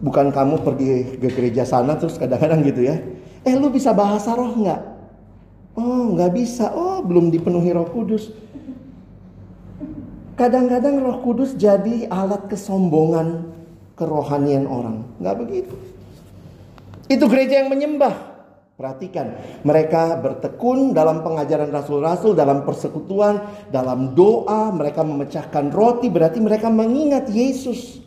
Bukan 0.00 0.32
kamu 0.32 0.64
pergi 0.64 1.20
ke 1.20 1.28
gereja 1.28 1.68
sana 1.68 2.00
terus 2.00 2.16
kadang-kadang 2.16 2.64
gitu 2.64 2.88
ya. 2.88 2.96
Eh 3.44 3.52
lu 3.52 3.68
bisa 3.68 3.92
bahasa 3.92 4.32
roh 4.32 4.48
nggak? 4.56 4.80
Oh 5.76 6.16
nggak 6.16 6.32
bisa. 6.32 6.72
Oh 6.72 7.04
belum 7.04 7.28
dipenuhi 7.28 7.76
roh 7.76 7.92
kudus. 7.92 8.32
Kadang-kadang 10.40 11.04
roh 11.04 11.20
kudus 11.20 11.52
jadi 11.52 12.08
alat 12.08 12.48
kesombongan 12.48 13.52
kerohanian 13.92 14.64
orang. 14.64 15.04
Nggak 15.20 15.36
begitu. 15.36 15.76
Itu 17.12 17.28
gereja 17.28 17.60
yang 17.60 17.68
menyembah. 17.68 18.35
Perhatikan, 18.76 19.40
mereka 19.64 20.20
bertekun 20.20 20.92
dalam 20.92 21.24
pengajaran 21.24 21.72
rasul-rasul, 21.72 22.36
dalam 22.36 22.60
persekutuan, 22.60 23.40
dalam 23.72 24.12
doa, 24.12 24.68
mereka 24.68 25.00
memecahkan 25.00 25.72
roti, 25.72 26.12
berarti 26.12 26.44
mereka 26.44 26.68
mengingat 26.68 27.24
Yesus. 27.32 28.04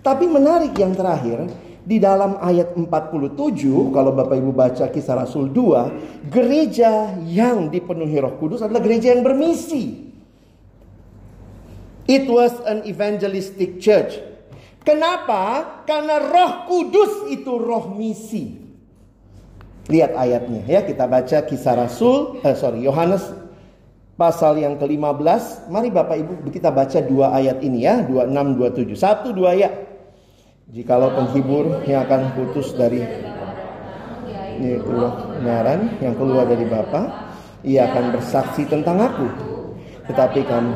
Tapi 0.00 0.24
menarik 0.24 0.72
yang 0.80 0.96
terakhir, 0.96 1.52
di 1.84 2.00
dalam 2.00 2.40
ayat 2.40 2.80
47, 2.80 3.92
kalau 3.92 4.16
Bapak 4.16 4.40
Ibu 4.40 4.56
baca 4.56 4.88
kisah 4.88 5.20
Rasul 5.20 5.52
2, 5.52 6.32
gereja 6.32 7.20
yang 7.20 7.68
dipenuhi 7.68 8.16
roh 8.24 8.40
kudus 8.40 8.64
adalah 8.64 8.80
gereja 8.80 9.12
yang 9.12 9.20
bermisi. 9.20 10.08
It 12.08 12.24
was 12.24 12.56
an 12.64 12.88
evangelistic 12.88 13.84
church. 13.84 14.16
Kenapa? 14.80 15.84
Karena 15.84 16.24
roh 16.24 16.64
kudus 16.72 17.28
itu 17.28 17.52
roh 17.60 17.92
misi. 17.92 18.59
Lihat 19.90 20.14
ayatnya 20.14 20.62
ya, 20.70 20.86
kita 20.86 21.10
baca 21.10 21.42
kisah 21.50 21.74
Rasul, 21.74 22.38
eh, 22.46 22.54
sorry, 22.54 22.86
Yohanes 22.86 23.26
pasal 24.14 24.62
yang 24.62 24.78
ke-15. 24.78 25.66
Mari 25.66 25.90
Bapak 25.90 26.16
Ibu 26.20 26.32
kita 26.54 26.70
baca 26.70 27.02
dua 27.02 27.34
ayat 27.34 27.58
ini 27.64 27.82
ya, 27.82 28.06
26 28.06 28.54
27. 28.54 28.94
Satu 28.94 29.34
dua 29.34 29.58
ya. 29.58 29.72
Jikalau 30.70 31.10
penghibur 31.18 31.82
yang 31.90 32.06
akan 32.06 32.30
putus 32.38 32.70
dari 32.78 33.02
ini 34.60 34.78
kebenaran 34.78 35.98
yang 35.98 36.14
keluar 36.14 36.46
dari 36.46 36.62
Bapa, 36.68 37.32
ia 37.66 37.90
akan 37.90 38.14
bersaksi 38.14 38.68
tentang 38.70 39.02
aku. 39.02 39.26
Tetapi 40.06 40.40
kamu 40.46 40.74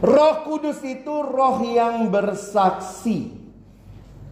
Roh 0.00 0.36
Kudus 0.48 0.80
itu 0.80 1.12
roh 1.12 1.60
yang 1.60 2.08
bersaksi. 2.08 3.39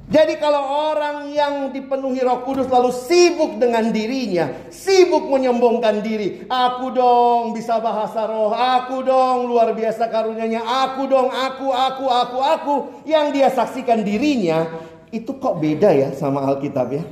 Jadi 0.09 0.41
kalau 0.41 0.89
orang 0.89 1.29
yang 1.37 1.69
dipenuhi 1.69 2.25
roh 2.25 2.41
kudus 2.41 2.65
lalu 2.73 2.89
sibuk 2.97 3.61
dengan 3.61 3.93
dirinya, 3.93 4.49
sibuk 4.73 5.29
menyombongkan 5.29 6.01
diri. 6.01 6.49
Aku 6.49 6.89
dong 6.97 7.53
bisa 7.53 7.77
bahasa 7.77 8.25
roh, 8.25 8.49
aku 8.49 9.05
dong 9.05 9.53
luar 9.53 9.77
biasa 9.77 10.09
karunyanya, 10.09 10.65
aku 10.65 11.05
dong, 11.13 11.29
aku, 11.29 11.69
aku, 11.69 12.09
aku, 12.09 12.39
aku. 12.41 12.75
Yang 13.05 13.27
dia 13.37 13.49
saksikan 13.53 14.01
dirinya, 14.01 14.65
itu 15.13 15.29
kok 15.37 15.61
beda 15.61 15.93
ya 15.93 16.09
sama 16.17 16.41
Alkitab 16.57 16.89
ya. 16.89 17.05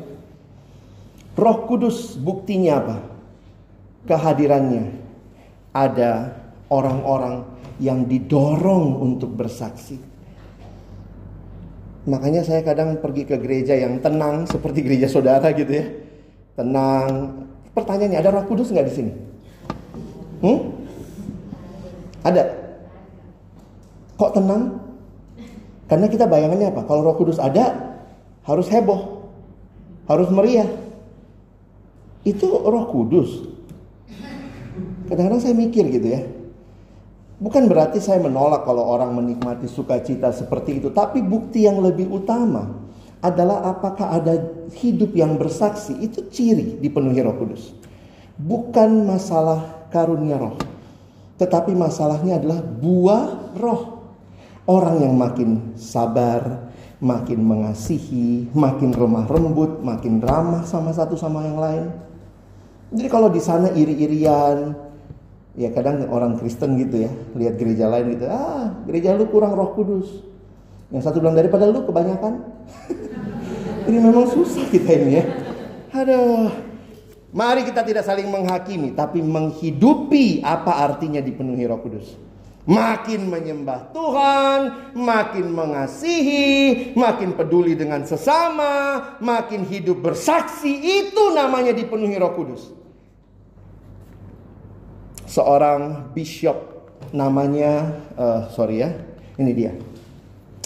Roh 1.37 1.69
kudus 1.69 2.17
buktinya 2.17 2.81
apa? 2.81 2.97
Kehadirannya. 4.09 5.05
Ada 5.77 6.33
orang-orang 6.73 7.45
yang 7.77 8.09
didorong 8.09 9.05
untuk 9.05 9.37
bersaksi. 9.37 10.16
Makanya 12.07 12.47
saya 12.47 12.63
kadang 12.63 13.03
pergi 13.03 13.27
ke 13.27 13.35
gereja 13.35 13.75
yang 13.75 13.99
tenang 13.99 14.47
seperti 14.47 14.87
gereja 14.87 15.11
saudara 15.11 15.51
gitu 15.51 15.75
ya. 15.75 15.87
Tenang. 16.55 17.43
Pertanyaannya 17.75 18.19
ada 18.23 18.31
Roh 18.31 18.47
Kudus 18.47 18.71
nggak 18.71 18.87
di 18.87 18.95
sini? 18.95 19.13
Hmm? 20.47 20.59
Ada. 22.23 22.43
Kok 24.17 24.33
tenang? 24.39 24.63
Karena 25.91 26.07
kita 26.07 26.31
bayangannya 26.31 26.71
apa? 26.71 26.87
Kalau 26.87 27.03
Roh 27.03 27.19
Kudus 27.19 27.43
ada, 27.43 27.99
harus 28.47 28.71
heboh, 28.71 29.27
harus 30.07 30.31
meriah. 30.31 30.71
Itu 32.23 32.47
Roh 32.47 32.87
Kudus. 32.91 33.51
Kadang-kadang 35.11 35.43
saya 35.43 35.55
mikir 35.59 35.91
gitu 35.91 36.07
ya. 36.07 36.23
Bukan 37.37 37.69
berarti 37.69 38.01
saya 38.01 38.17
menolak 38.17 38.65
kalau 38.65 38.81
orang 38.89 39.13
menikmati 39.13 39.69
sukacita 39.69 40.33
seperti 40.33 40.81
itu, 40.81 40.89
tapi 40.89 41.21
bukti 41.21 41.69
yang 41.69 41.85
lebih 41.85 42.09
utama 42.09 42.73
adalah 43.21 43.77
apakah 43.77 44.17
ada 44.17 44.41
hidup 44.73 45.13
yang 45.13 45.37
bersaksi 45.37 45.93
itu 46.01 46.25
ciri 46.33 46.81
dipenuhi 46.81 47.21
Roh 47.21 47.37
Kudus. 47.37 47.77
Bukan 48.41 49.09
masalah 49.09 49.89
karunia 49.89 50.37
roh, 50.37 50.57
tetapi 51.41 51.73
masalahnya 51.73 52.37
adalah 52.41 52.61
buah 52.61 53.57
roh. 53.57 53.83
Orang 54.67 55.01
yang 55.01 55.17
makin 55.17 55.73
sabar, 55.79 56.69
makin 57.01 57.41
mengasihi, 57.41 58.51
makin 58.53 58.93
remah 58.93 59.25
rembut, 59.29 59.81
makin 59.81 60.21
ramah 60.21 60.67
sama 60.69 60.93
satu 60.93 61.15
sama 61.17 61.45
yang 61.45 61.57
lain. 61.61 61.85
Jadi 62.93 63.09
kalau 63.09 63.31
di 63.31 63.41
sana 63.41 63.71
iri-irian, 63.73 64.75
Ya 65.57 65.73
kadang 65.73 66.05
orang 66.13 66.37
Kristen 66.37 66.77
gitu 66.77 67.09
ya, 67.09 67.11
lihat 67.33 67.57
gereja 67.57 67.89
lain 67.89 68.13
gitu, 68.13 68.29
ah 68.29 68.77
gereja 68.85 69.17
lu 69.17 69.25
kurang 69.33 69.57
roh 69.57 69.73
kudus. 69.73 70.21
Yang 70.93 71.09
satu 71.09 71.25
bilang 71.25 71.33
daripada 71.33 71.65
lu 71.65 71.81
kebanyakan. 71.89 72.45
ini 73.89 73.97
memang 73.97 74.29
susah 74.29 74.69
kita 74.69 74.93
ini 75.01 75.11
ya. 75.17 75.25
Aduh. 75.97 76.53
Mari 77.37 77.69
kita 77.69 77.85
tidak 77.85 78.05
saling 78.05 78.29
menghakimi, 78.29 78.97
tapi 78.97 79.21
menghidupi 79.21 80.45
apa 80.45 80.77
artinya 80.77 81.25
dipenuhi 81.25 81.65
roh 81.65 81.81
kudus. 81.81 82.17
Makin 82.69 83.29
menyembah 83.29 83.93
Tuhan, 83.97 84.61
makin 84.93 85.57
mengasihi, 85.57 86.93
makin 86.97 87.33
peduli 87.33 87.77
dengan 87.77 88.05
sesama, 88.05 89.17
makin 89.25 89.65
hidup 89.65 90.05
bersaksi, 90.05 90.69
itu 90.69 91.33
namanya 91.33 91.73
dipenuhi 91.73 92.17
roh 92.21 92.33
kudus 92.37 92.86
seorang 95.37 96.09
bishop. 96.17 96.57
Namanya 97.13 97.93
uh, 98.17 98.41
sorry 98.57 98.81
ya 98.81 98.91
ini 99.37 99.53
dia. 99.53 99.73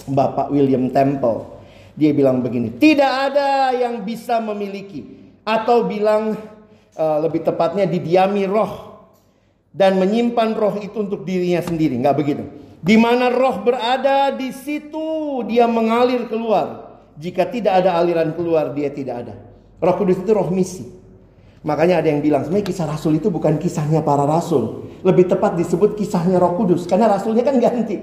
Bapak 0.07 0.55
William 0.55 0.95
Temple. 0.95 1.59
Dia 1.99 2.15
bilang 2.15 2.41
begini 2.41 2.79
tidak 2.79 3.35
ada 3.35 3.75
yang 3.75 4.07
bisa 4.07 4.39
memiliki 4.39 5.05
atau 5.43 5.85
bilang 5.85 6.39
uh, 6.95 7.19
lebih 7.21 7.43
tepatnya 7.45 7.85
didiami 7.85 8.47
roh 8.47 9.05
dan 9.75 9.99
menyimpan 9.99 10.55
roh 10.55 10.79
itu 10.79 10.97
untuk 11.03 11.27
dirinya 11.27 11.61
sendiri. 11.61 11.99
Nggak 11.99 12.17
begitu. 12.17 12.45
Di 12.81 12.97
mana 12.97 13.29
roh 13.29 13.61
berada 13.61 14.33
di 14.33 14.49
situ 14.55 15.43
dia 15.45 15.69
mengalir 15.69 16.31
keluar. 16.31 16.89
Jika 17.21 17.45
tidak 17.53 17.85
ada 17.85 18.01
aliran 18.01 18.33
keluar 18.33 18.73
dia 18.73 18.89
tidak 18.89 19.29
ada. 19.29 19.35
Roh 19.83 19.95
kudus 19.99 20.17
itu 20.25 20.31
roh 20.33 20.49
misi 20.49 21.00
Makanya 21.61 22.01
ada 22.01 22.09
yang 22.09 22.25
bilang 22.25 22.41
sebenarnya 22.41 22.73
kisah 22.73 22.89
rasul 22.89 23.21
itu 23.21 23.29
bukan 23.29 23.61
kisahnya 23.61 24.01
para 24.01 24.25
rasul. 24.25 24.89
Lebih 25.05 25.29
tepat 25.29 25.61
disebut 25.61 25.93
kisahnya 25.93 26.41
roh 26.41 26.57
kudus. 26.57 26.89
Karena 26.89 27.13
rasulnya 27.13 27.45
kan 27.45 27.61
ganti. 27.61 28.01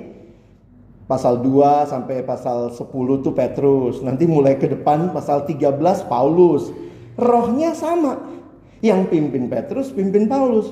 Pasal 1.09 1.41
2 1.41 1.89
sampai 1.89 2.21
pasal 2.21 2.69
10 2.69 2.85
itu 3.17 3.29
Petrus. 3.33 4.05
Nanti 4.05 4.29
mulai 4.29 4.61
ke 4.61 4.69
depan 4.69 5.09
pasal 5.09 5.49
13 5.49 5.73
Paulus. 6.05 6.69
Rohnya 7.17 7.73
sama. 7.73 8.37
Yang 8.77 9.09
pimpin 9.09 9.49
Petrus, 9.49 9.89
pimpin 9.89 10.29
Paulus. 10.29 10.69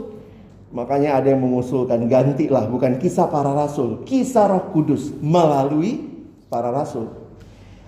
Makanya 0.69 1.17
ada 1.17 1.33
yang 1.33 1.41
mengusulkan 1.41 2.05
gantilah 2.05 2.69
bukan 2.69 3.01
kisah 3.01 3.33
para 3.33 3.49
rasul. 3.49 4.05
Kisah 4.05 4.45
roh 4.45 4.69
kudus 4.69 5.09
melalui 5.25 6.05
para 6.53 6.69
rasul. 6.69 7.24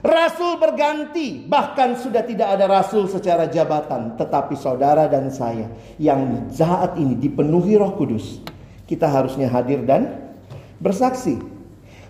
Rasul 0.07 0.55
berganti, 0.55 1.43
bahkan 1.43 1.99
sudah 1.99 2.23
tidak 2.23 2.55
ada 2.55 2.63
rasul 2.63 3.11
secara 3.11 3.51
jabatan, 3.51 4.15
tetapi 4.15 4.55
saudara 4.55 5.03
dan 5.11 5.27
saya 5.27 5.67
yang 5.99 6.47
saat 6.47 6.95
ini 6.95 7.19
dipenuhi 7.19 7.75
Roh 7.75 7.91
Kudus, 7.99 8.39
kita 8.87 9.03
harusnya 9.03 9.51
hadir 9.51 9.83
dan 9.83 10.31
bersaksi. 10.79 11.35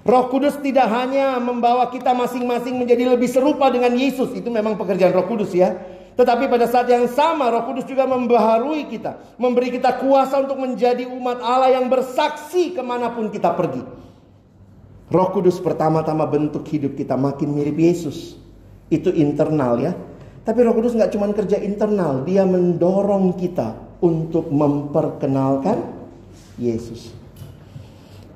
Roh 0.05 0.30
Kudus 0.30 0.61
tidak 0.61 0.86
hanya 0.93 1.41
membawa 1.41 1.89
kita 1.89 2.13
masing-masing 2.13 2.78
menjadi 2.78 3.17
lebih 3.17 3.34
serupa 3.34 3.74
dengan 3.74 3.97
Yesus, 3.97 4.30
itu 4.38 4.53
memang 4.53 4.78
pekerjaan 4.78 5.17
Roh 5.17 5.26
Kudus 5.26 5.57
ya. 5.57 5.74
Tetapi 6.13 6.49
pada 6.53 6.69
saat 6.69 6.86
yang 6.93 7.09
sama 7.09 7.49
Roh 7.49 7.65
Kudus 7.65 7.89
juga 7.89 8.05
membaharui 8.05 8.93
kita, 8.93 9.38
memberi 9.41 9.74
kita 9.74 9.97
kuasa 10.05 10.38
untuk 10.45 10.61
menjadi 10.61 11.09
umat 11.17 11.41
Allah 11.41 11.82
yang 11.82 11.89
bersaksi 11.89 12.78
ke 12.78 12.82
mana 12.86 13.09
pun 13.09 13.34
kita 13.34 13.57
pergi. 13.57 14.07
Roh 15.08 15.32
Kudus 15.32 15.64
pertama-tama 15.64 16.28
bentuk 16.28 16.68
hidup 16.68 16.99
kita 16.99 17.16
makin 17.16 17.55
mirip 17.55 17.80
Yesus. 17.80 18.36
Itu 18.91 19.12
internal 19.16 19.80
ya. 19.80 19.91
Tapi 20.43 20.60
Roh 20.64 20.76
Kudus 20.76 20.95
nggak 20.95 21.12
cuma 21.16 21.28
kerja 21.32 21.60
internal, 21.60 22.24
dia 22.24 22.47
mendorong 22.47 23.36
kita 23.36 23.76
untuk 24.03 24.47
memperkenalkan 24.51 25.80
Yesus. 26.55 27.12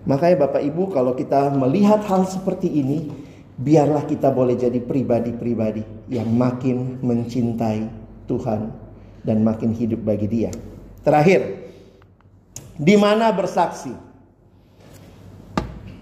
Makanya 0.03 0.47
Bapak 0.47 0.59
Ibu 0.65 0.91
kalau 0.91 1.15
kita 1.15 1.53
melihat 1.55 2.03
hal 2.07 2.27
seperti 2.27 2.67
ini, 2.67 3.07
biarlah 3.55 4.03
kita 4.07 4.27
boleh 4.33 4.59
jadi 4.59 4.79
pribadi-pribadi 4.81 6.11
yang 6.11 6.27
makin 6.31 6.99
mencintai 6.99 7.87
Tuhan 8.27 8.73
dan 9.21 9.45
makin 9.45 9.71
hidup 9.71 10.01
bagi 10.01 10.27
Dia. 10.27 10.51
Terakhir, 11.05 11.69
di 12.75 12.95
mana 12.97 13.29
bersaksi? 13.31 14.10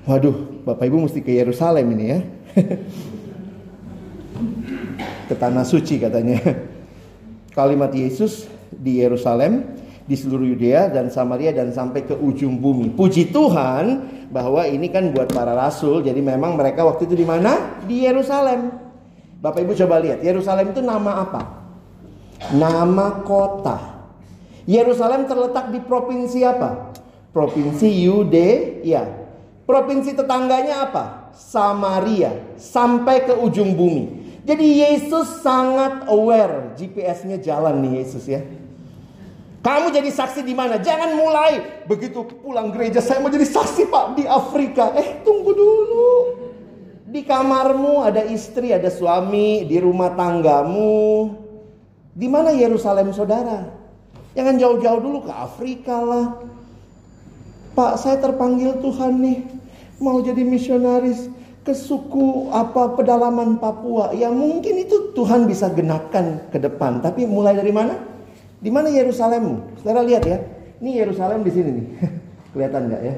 Waduh, 0.10 0.66
Bapak 0.66 0.90
Ibu 0.90 1.06
mesti 1.06 1.22
ke 1.22 1.38
Yerusalem 1.38 1.86
ini 1.94 2.06
ya. 2.10 2.20
ke 5.30 5.38
tanah 5.38 5.62
suci 5.62 6.02
katanya. 6.02 6.42
Kalimat 7.54 7.94
Yesus 7.94 8.50
di 8.74 9.06
Yerusalem, 9.06 9.78
di 10.10 10.18
seluruh 10.18 10.50
Yudea 10.50 10.90
dan 10.90 11.14
Samaria 11.14 11.54
dan 11.54 11.70
sampai 11.70 12.10
ke 12.10 12.18
ujung 12.18 12.58
bumi. 12.58 12.90
Puji 12.90 13.30
Tuhan 13.30 14.10
bahwa 14.34 14.66
ini 14.66 14.90
kan 14.90 15.14
buat 15.14 15.30
para 15.30 15.54
rasul. 15.54 16.02
Jadi 16.02 16.26
memang 16.26 16.58
mereka 16.58 16.90
waktu 16.90 17.06
itu 17.06 17.14
di 17.14 17.30
mana? 17.30 17.78
Di 17.86 18.10
Yerusalem. 18.10 18.74
Bapak 19.46 19.62
Ibu 19.62 19.78
coba 19.78 20.02
lihat, 20.02 20.26
Yerusalem 20.26 20.74
itu 20.74 20.82
nama 20.82 21.22
apa? 21.22 21.42
Nama 22.50 23.22
kota. 23.22 23.78
Yerusalem 24.66 25.30
terletak 25.30 25.70
di 25.70 25.78
provinsi 25.86 26.42
apa? 26.42 26.98
Provinsi 27.30 28.10
Yudea. 28.10 29.19
Provinsi 29.70 30.18
tetangganya 30.18 30.90
apa? 30.90 31.30
Samaria. 31.38 32.58
Sampai 32.58 33.22
ke 33.22 33.38
ujung 33.38 33.78
bumi. 33.78 34.18
Jadi 34.42 34.82
Yesus 34.82 35.46
sangat 35.46 36.10
aware 36.10 36.74
GPS-nya 36.74 37.38
jalan 37.38 37.78
nih 37.86 38.02
Yesus 38.02 38.26
ya. 38.26 38.42
Kamu 39.62 39.94
jadi 39.94 40.10
saksi 40.10 40.42
di 40.42 40.58
mana? 40.58 40.82
Jangan 40.82 41.14
mulai 41.14 41.86
begitu 41.86 42.26
pulang 42.42 42.74
gereja 42.74 42.98
saya 42.98 43.22
mau 43.22 43.30
jadi 43.30 43.46
saksi 43.46 43.94
Pak 43.94 44.18
di 44.18 44.26
Afrika. 44.26 44.90
Eh, 44.98 45.22
tunggu 45.22 45.54
dulu. 45.54 46.10
Di 47.06 47.22
kamarmu 47.22 48.02
ada 48.02 48.26
istri, 48.26 48.74
ada 48.74 48.90
suami, 48.90 49.70
di 49.70 49.78
rumah 49.78 50.18
tanggamu. 50.18 51.30
Di 52.18 52.26
mana 52.26 52.58
Yerusalem 52.58 53.14
Saudara? 53.14 53.70
Jangan 54.34 54.58
jauh-jauh 54.58 54.98
dulu 54.98 55.30
ke 55.30 55.34
Afrika 55.34 56.02
lah. 56.02 56.42
Pak, 57.78 58.02
saya 58.02 58.18
terpanggil 58.18 58.82
Tuhan 58.82 59.14
nih. 59.22 59.59
Mau 60.00 60.24
jadi 60.24 60.42
misionaris 60.48 61.28
ke 61.64 61.76
suku 61.76 62.48
apa 62.56 62.96
pedalaman 62.96 63.60
Papua 63.60 64.16
ya 64.16 64.32
mungkin 64.32 64.80
itu 64.80 65.12
Tuhan 65.12 65.46
bisa 65.46 65.68
genapkan 65.72 66.48
ke 66.50 66.58
depan. 66.58 67.04
Tapi 67.04 67.28
mulai 67.28 67.60
dari 67.60 67.70
mana? 67.76 68.00
Di 68.60 68.72
mana 68.72 68.88
Yerusalem? 68.88 69.76
Saudara 69.80 70.04
lihat 70.04 70.24
ya 70.24 70.40
ini 70.80 70.96
Yerusalem 71.00 71.44
di 71.44 71.52
sini 71.52 71.70
nih. 71.76 71.88
Kelihatan 72.56 72.82
nggak 72.90 73.02
ya? 73.04 73.16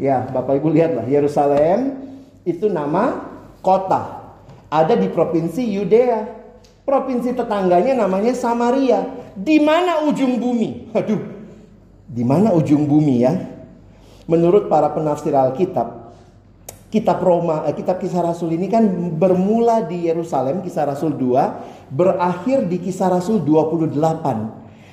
Ya 0.00 0.16
Bapak 0.32 0.56
Ibu 0.58 0.72
lihatlah 0.72 1.06
Yerusalem 1.06 2.00
itu 2.48 2.72
nama 2.72 3.28
kota. 3.60 4.32
Ada 4.72 4.96
di 4.96 5.12
provinsi 5.12 5.60
Yudea. 5.60 6.40
Provinsi 6.88 7.36
tetangganya 7.36 7.94
namanya 7.94 8.32
Samaria. 8.32 9.04
Di 9.36 9.60
mana 9.60 10.08
ujung 10.08 10.40
bumi? 10.40 10.90
Aduh 10.96 11.40
di 12.10 12.26
mana 12.26 12.50
ujung 12.50 12.90
bumi 12.90 13.22
ya 13.22 13.32
menurut 14.30 14.70
para 14.70 14.94
penafsir 14.94 15.34
Alkitab 15.34 16.10
kitab 16.90 17.22
Roma, 17.22 17.64
eh, 17.70 17.74
kitab 17.74 18.02
Kisah 18.02 18.20
Rasul 18.20 18.58
ini 18.58 18.66
kan 18.66 18.82
bermula 19.14 19.86
di 19.86 20.10
Yerusalem, 20.10 20.60
Kisah 20.60 20.90
Rasul 20.90 21.14
2, 21.14 21.88
berakhir 21.88 22.66
di 22.66 22.82
Kisah 22.82 23.14
Rasul 23.14 23.46
28. 23.46 24.50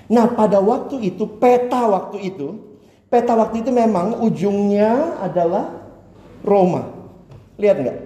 Nah, 0.08 0.26
pada 0.38 0.62
waktu 0.62 1.04
itu 1.04 1.26
peta 1.42 1.90
waktu 1.90 2.32
itu, 2.32 2.48
peta 3.10 3.34
waktu 3.34 3.66
itu 3.66 3.74
memang 3.74 4.22
ujungnya 4.24 5.20
adalah 5.20 5.74
Roma. 6.46 6.86
Lihat 7.58 7.78
nggak? 7.82 7.98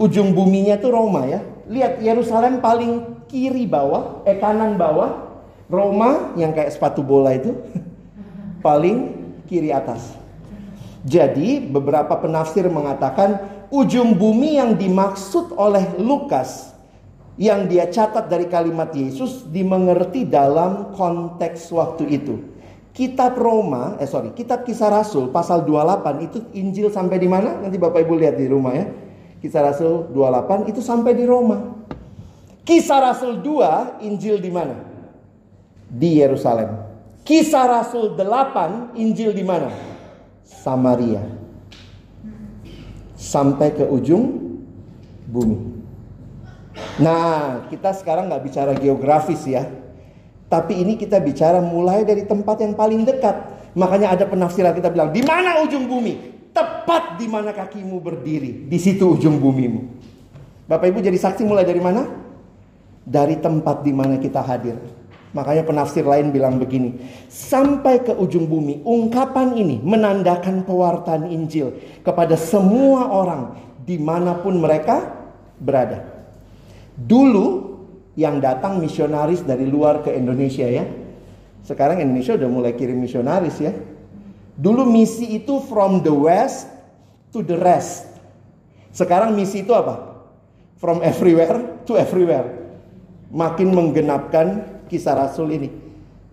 Ujung 0.00 0.32
buminya 0.32 0.80
itu 0.80 0.88
Roma 0.88 1.28
ya. 1.28 1.44
Lihat 1.68 2.00
Yerusalem 2.00 2.64
paling 2.64 3.22
kiri 3.28 3.68
bawah, 3.68 4.24
eh 4.24 4.40
kanan 4.40 4.80
bawah. 4.80 5.28
Roma 5.70 6.34
yang 6.34 6.50
kayak 6.50 6.74
sepatu 6.74 6.98
bola 6.98 7.30
itu 7.30 7.54
paling 8.66 9.19
kiri 9.50 9.74
atas. 9.74 10.14
Jadi 11.02 11.58
beberapa 11.66 12.14
penafsir 12.22 12.70
mengatakan 12.70 13.66
ujung 13.74 14.14
bumi 14.14 14.62
yang 14.62 14.78
dimaksud 14.78 15.58
oleh 15.58 15.98
Lukas 15.98 16.70
yang 17.40 17.66
dia 17.66 17.88
catat 17.88 18.28
dari 18.28 18.46
kalimat 18.46 18.92
Yesus 18.92 19.48
dimengerti 19.48 20.28
dalam 20.28 20.92
konteks 20.92 21.72
waktu 21.72 22.04
itu. 22.20 22.36
Kitab 22.92 23.40
Roma, 23.40 23.96
eh 23.96 24.04
sorry, 24.04 24.36
kitab 24.36 24.66
Kisah 24.66 24.92
Rasul 24.92 25.32
pasal 25.32 25.64
28 25.64 26.26
itu 26.26 26.38
Injil 26.52 26.92
sampai 26.92 27.16
di 27.16 27.30
mana? 27.30 27.56
Nanti 27.56 27.80
Bapak 27.80 28.04
Ibu 28.04 28.14
lihat 28.20 28.36
di 28.36 28.44
rumah 28.44 28.76
ya. 28.76 28.86
Kisah 29.40 29.72
Rasul 29.72 30.12
28 30.12 30.68
itu 30.68 30.84
sampai 30.84 31.16
di 31.16 31.24
Roma. 31.24 31.80
Kisah 32.60 33.00
Rasul 33.00 33.40
2 33.40 34.04
Injil 34.04 34.36
di 34.36 34.52
mana? 34.52 34.76
Di 35.88 36.20
Yerusalem. 36.20 36.89
Kisah 37.24 37.66
Rasul 37.68 38.16
8 38.16 38.96
Injil 38.96 39.30
di 39.36 39.44
mana? 39.44 39.70
Samaria 40.44 41.40
sampai 43.20 43.76
ke 43.76 43.84
ujung 43.84 44.56
bumi. 45.28 45.56
Nah, 46.96 47.68
kita 47.68 47.92
sekarang 47.92 48.32
nggak 48.32 48.42
bicara 48.48 48.72
geografis 48.72 49.44
ya, 49.44 49.68
tapi 50.48 50.80
ini 50.80 50.96
kita 50.96 51.20
bicara 51.20 51.60
mulai 51.60 52.02
dari 52.08 52.24
tempat 52.24 52.64
yang 52.64 52.72
paling 52.72 53.04
dekat. 53.04 53.36
Makanya 53.76 54.16
ada 54.16 54.24
penafsiran 54.26 54.74
kita 54.74 54.88
bilang, 54.90 55.12
di 55.12 55.20
mana 55.22 55.60
ujung 55.62 55.86
bumi? 55.86 56.40
Tepat 56.50 57.20
di 57.20 57.30
mana 57.30 57.54
kakimu 57.54 58.02
berdiri, 58.02 58.66
di 58.66 58.78
situ 58.80 59.14
ujung 59.14 59.38
bumimu. 59.38 59.86
Bapak 60.66 60.90
Ibu 60.90 60.98
jadi 60.98 61.14
saksi 61.14 61.46
mulai 61.46 61.62
dari 61.62 61.78
mana? 61.78 62.10
Dari 63.06 63.38
tempat 63.38 63.86
di 63.86 63.92
mana 63.94 64.18
kita 64.18 64.42
hadir. 64.42 64.74
Makanya 65.30 65.62
penafsir 65.62 66.02
lain 66.02 66.34
bilang 66.34 66.58
begini, 66.58 66.98
sampai 67.30 68.02
ke 68.02 68.10
ujung 68.10 68.50
bumi, 68.50 68.82
ungkapan 68.82 69.54
ini 69.54 69.78
menandakan 69.78 70.66
pewartaan 70.66 71.30
Injil 71.30 71.70
kepada 72.02 72.34
semua 72.34 73.14
orang 73.14 73.54
di 73.86 73.94
mana 73.94 74.34
pun 74.42 74.58
mereka 74.58 75.06
berada. 75.62 76.02
Dulu 76.98 77.78
yang 78.18 78.42
datang 78.42 78.82
misionaris 78.82 79.46
dari 79.46 79.70
luar 79.70 80.02
ke 80.02 80.10
Indonesia 80.10 80.66
ya, 80.66 80.82
sekarang 81.62 82.02
Indonesia 82.02 82.34
udah 82.34 82.50
mulai 82.50 82.72
kirim 82.74 82.98
misionaris 82.98 83.62
ya. 83.62 83.70
Dulu 84.58 84.82
misi 84.82 85.38
itu 85.38 85.62
from 85.70 86.02
the 86.02 86.10
west 86.10 86.66
to 87.30 87.46
the 87.46 87.54
rest. 87.54 88.10
Sekarang 88.90 89.38
misi 89.38 89.62
itu 89.62 89.70
apa? 89.70 90.26
From 90.82 91.06
everywhere 91.06 91.86
to 91.86 91.94
everywhere. 91.94 92.50
Makin 93.30 93.70
menggenapkan 93.70 94.79
kisah 94.90 95.14
Rasul 95.14 95.54
ini. 95.54 95.70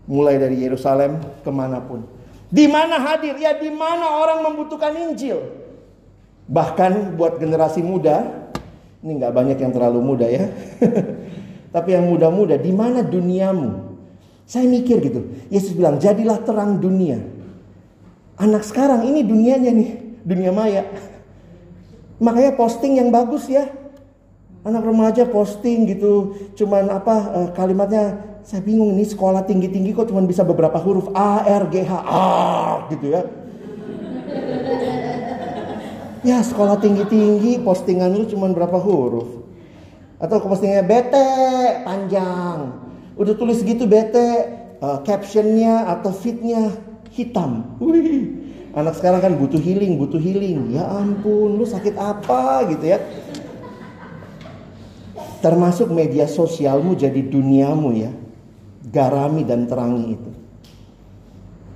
Mulai 0.10 0.42
dari 0.42 0.66
Yerusalem 0.66 1.22
ke 1.46 1.52
mana 1.54 1.78
pun. 1.78 2.02
Di 2.50 2.66
mana 2.66 2.98
hadir? 2.98 3.38
Ya 3.38 3.54
di 3.54 3.70
mana 3.70 4.18
orang 4.24 4.42
membutuhkan 4.42 4.96
Injil. 4.98 5.38
Bahkan 6.48 7.20
buat 7.20 7.38
generasi 7.44 7.84
muda, 7.84 8.24
ini 9.04 9.20
nggak 9.20 9.36
banyak 9.36 9.58
yang 9.60 9.72
terlalu 9.76 10.00
muda 10.00 10.26
ya. 10.26 10.48
Tapi 11.76 11.94
yang 11.94 12.08
muda-muda, 12.08 12.56
di 12.56 12.72
mana 12.72 13.04
duniamu? 13.04 14.00
Saya 14.48 14.64
mikir 14.64 15.04
gitu. 15.04 15.28
Yesus 15.52 15.76
bilang, 15.76 16.00
jadilah 16.00 16.40
terang 16.40 16.80
dunia. 16.80 17.20
Anak 18.40 18.64
sekarang 18.64 19.04
ini 19.04 19.28
dunianya 19.28 19.76
nih, 19.76 19.90
dunia 20.24 20.56
maya. 20.56 20.88
Makanya 22.24 22.56
posting 22.56 22.96
yang 22.96 23.12
bagus 23.12 23.52
ya. 23.52 23.68
Anak 24.66 24.84
remaja 24.84 25.24
posting 25.30 25.86
gitu, 25.86 26.34
cuman 26.58 26.90
apa 26.92 27.16
uh, 27.32 27.50
kalimatnya 27.56 28.20
saya 28.48 28.64
bingung 28.64 28.96
ini 28.96 29.04
sekolah 29.04 29.44
tinggi-tinggi 29.44 29.92
kok 29.92 30.08
cuma 30.08 30.24
bisa 30.24 30.44
beberapa 30.44 30.80
huruf 30.80 31.12
A, 31.12 31.44
R, 31.44 31.68
G, 31.68 31.84
H, 31.84 31.94
A 31.94 32.28
gitu 32.92 33.12
ya. 33.12 33.22
Ya 36.26 36.44
sekolah 36.44 36.80
tinggi-tinggi 36.84 37.64
postingan 37.64 38.12
lu 38.12 38.28
cuma 38.28 38.52
berapa 38.52 38.76
huruf. 38.76 39.46
Atau 40.20 40.44
postingnya 40.44 40.84
bete 40.84 41.30
panjang. 41.86 42.74
Udah 43.16 43.34
tulis 43.38 43.64
gitu 43.64 43.88
bete 43.88 44.52
uh, 44.82 45.00
captionnya 45.06 45.88
atau 45.88 46.12
fitnya 46.12 46.74
hitam. 47.14 47.78
Wih, 47.80 48.34
anak 48.76 49.00
sekarang 49.00 49.24
kan 49.24 49.34
butuh 49.40 49.62
healing, 49.62 49.96
butuh 49.96 50.20
healing. 50.20 50.76
Ya 50.76 50.84
ampun, 50.90 51.56
lu 51.56 51.64
sakit 51.64 51.96
apa 51.96 52.68
gitu 52.76 52.96
ya. 52.96 53.00
Termasuk 55.38 55.94
media 55.94 56.26
sosialmu 56.26 56.98
jadi 56.98 57.22
duniamu 57.22 57.90
ya 57.94 58.12
garami 58.90 59.46
dan 59.46 59.70
terangi 59.70 60.18
itu. 60.18 60.32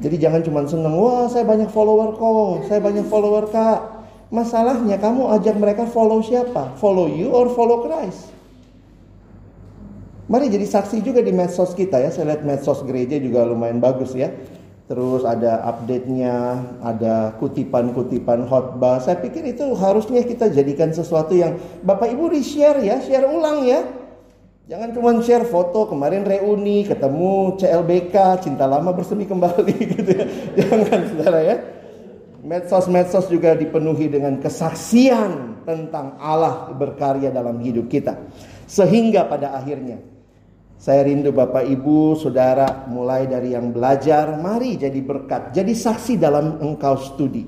Jadi 0.01 0.15
jangan 0.17 0.41
cuma 0.41 0.65
senang, 0.65 0.97
wah 0.97 1.29
saya 1.29 1.45
banyak 1.45 1.69
follower 1.69 2.17
kok, 2.17 2.65
saya 2.65 2.81
banyak 2.81 3.05
follower 3.05 3.45
kak. 3.53 4.01
Masalahnya 4.33 4.97
kamu 4.97 5.29
ajak 5.37 5.55
mereka 5.59 5.83
follow 5.85 6.23
siapa? 6.23 6.73
Follow 6.79 7.05
you 7.11 7.29
or 7.29 7.51
follow 7.51 7.85
Christ? 7.85 8.31
Mari 10.31 10.47
jadi 10.47 10.63
saksi 10.63 11.03
juga 11.03 11.19
di 11.19 11.35
medsos 11.35 11.75
kita 11.75 11.99
ya. 11.99 12.07
Saya 12.07 12.33
lihat 12.33 12.47
medsos 12.47 12.79
gereja 12.87 13.19
juga 13.19 13.43
lumayan 13.43 13.83
bagus 13.83 14.15
ya. 14.15 14.31
Terus 14.91 15.23
ada 15.23 15.63
update-nya, 15.71 16.35
ada 16.83 17.31
kutipan-kutipan 17.39 18.43
khotbah. 18.43 18.99
Saya 18.99 19.23
pikir 19.23 19.55
itu 19.55 19.71
harusnya 19.71 20.19
kita 20.19 20.51
jadikan 20.51 20.91
sesuatu 20.91 21.31
yang 21.31 21.55
Bapak 21.79 22.11
Ibu 22.11 22.35
di-share 22.35 22.83
ya, 22.83 22.99
share 22.99 23.23
ulang 23.23 23.63
ya. 23.63 23.87
Jangan 24.67 24.91
cuma 24.91 25.15
share 25.23 25.47
foto 25.47 25.87
kemarin 25.87 26.27
reuni, 26.27 26.83
ketemu 26.83 27.55
CLBK, 27.55 28.43
cinta 28.43 28.67
lama 28.67 28.91
bersemi 28.91 29.23
kembali 29.23 29.75
gitu 29.95 30.11
ya. 30.11 30.27
Jangan 30.59 30.99
saudara 31.07 31.39
ya. 31.39 31.57
medsos-medsos 32.43 33.31
juga 33.31 33.55
dipenuhi 33.55 34.11
dengan 34.11 34.43
kesaksian 34.43 35.63
tentang 35.63 36.19
Allah 36.19 36.67
berkarya 36.75 37.31
dalam 37.31 37.63
hidup 37.63 37.87
kita. 37.87 38.19
Sehingga 38.67 39.23
pada 39.23 39.55
akhirnya 39.55 40.03
saya 40.81 41.05
rindu 41.05 41.29
Bapak 41.29 41.61
Ibu, 41.61 42.17
Saudara 42.17 42.89
mulai 42.89 43.29
dari 43.29 43.53
yang 43.53 43.69
belajar, 43.69 44.33
mari 44.41 44.81
jadi 44.81 44.97
berkat, 44.97 45.53
jadi 45.53 45.77
saksi 45.77 46.17
dalam 46.17 46.57
engkau 46.57 46.97
studi. 46.97 47.45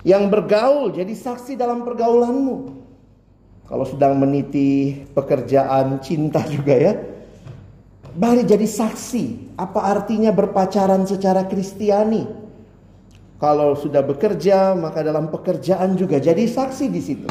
Yang 0.00 0.24
bergaul 0.32 0.88
jadi 0.96 1.12
saksi 1.12 1.52
dalam 1.52 1.84
pergaulanmu. 1.84 2.72
Kalau 3.68 3.84
sedang 3.84 4.16
meniti 4.16 5.04
pekerjaan 5.12 6.00
cinta 6.00 6.40
juga 6.48 6.74
ya. 6.80 6.94
Mari 8.16 8.48
jadi 8.48 8.64
saksi. 8.64 9.52
Apa 9.60 9.92
artinya 9.92 10.32
berpacaran 10.32 11.04
secara 11.04 11.44
kristiani? 11.44 12.24
Kalau 13.36 13.76
sudah 13.76 14.00
bekerja, 14.00 14.72
maka 14.72 15.04
dalam 15.04 15.28
pekerjaan 15.28 15.92
juga 15.92 16.16
jadi 16.16 16.48
saksi 16.48 16.86
di 16.88 17.02
situ. 17.04 17.28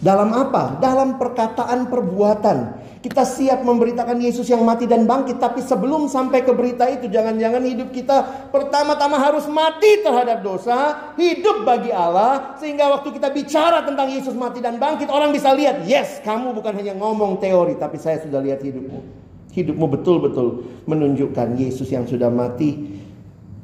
Dalam 0.00 0.32
apa? 0.32 0.80
Dalam 0.80 1.20
perkataan 1.20 1.92
perbuatan. 1.92 2.58
Kita 3.02 3.26
siap 3.26 3.66
memberitakan 3.66 4.14
Yesus 4.22 4.46
yang 4.46 4.62
mati 4.62 4.86
dan 4.86 5.10
bangkit, 5.10 5.42
tapi 5.42 5.58
sebelum 5.58 6.06
sampai 6.06 6.46
ke 6.46 6.54
berita 6.54 6.86
itu, 6.86 7.10
jangan-jangan 7.10 7.58
hidup 7.66 7.90
kita 7.90 8.46
pertama-tama 8.54 9.18
harus 9.18 9.42
mati 9.50 10.06
terhadap 10.06 10.38
dosa, 10.46 11.10
hidup 11.18 11.66
bagi 11.66 11.90
Allah, 11.90 12.54
sehingga 12.62 12.86
waktu 12.94 13.10
kita 13.10 13.34
bicara 13.34 13.82
tentang 13.82 14.06
Yesus 14.06 14.38
mati 14.38 14.62
dan 14.62 14.78
bangkit, 14.78 15.10
orang 15.10 15.34
bisa 15.34 15.50
lihat, 15.50 15.82
yes, 15.82 16.22
kamu 16.22 16.54
bukan 16.54 16.78
hanya 16.78 16.94
ngomong 16.94 17.42
teori, 17.42 17.74
tapi 17.74 17.98
saya 17.98 18.22
sudah 18.22 18.38
lihat 18.38 18.62
hidupmu. 18.62 19.02
Hidupmu 19.50 19.86
betul-betul 19.98 20.62
menunjukkan 20.86 21.58
Yesus 21.58 21.90
yang 21.90 22.06
sudah 22.06 22.30
mati, 22.30 23.02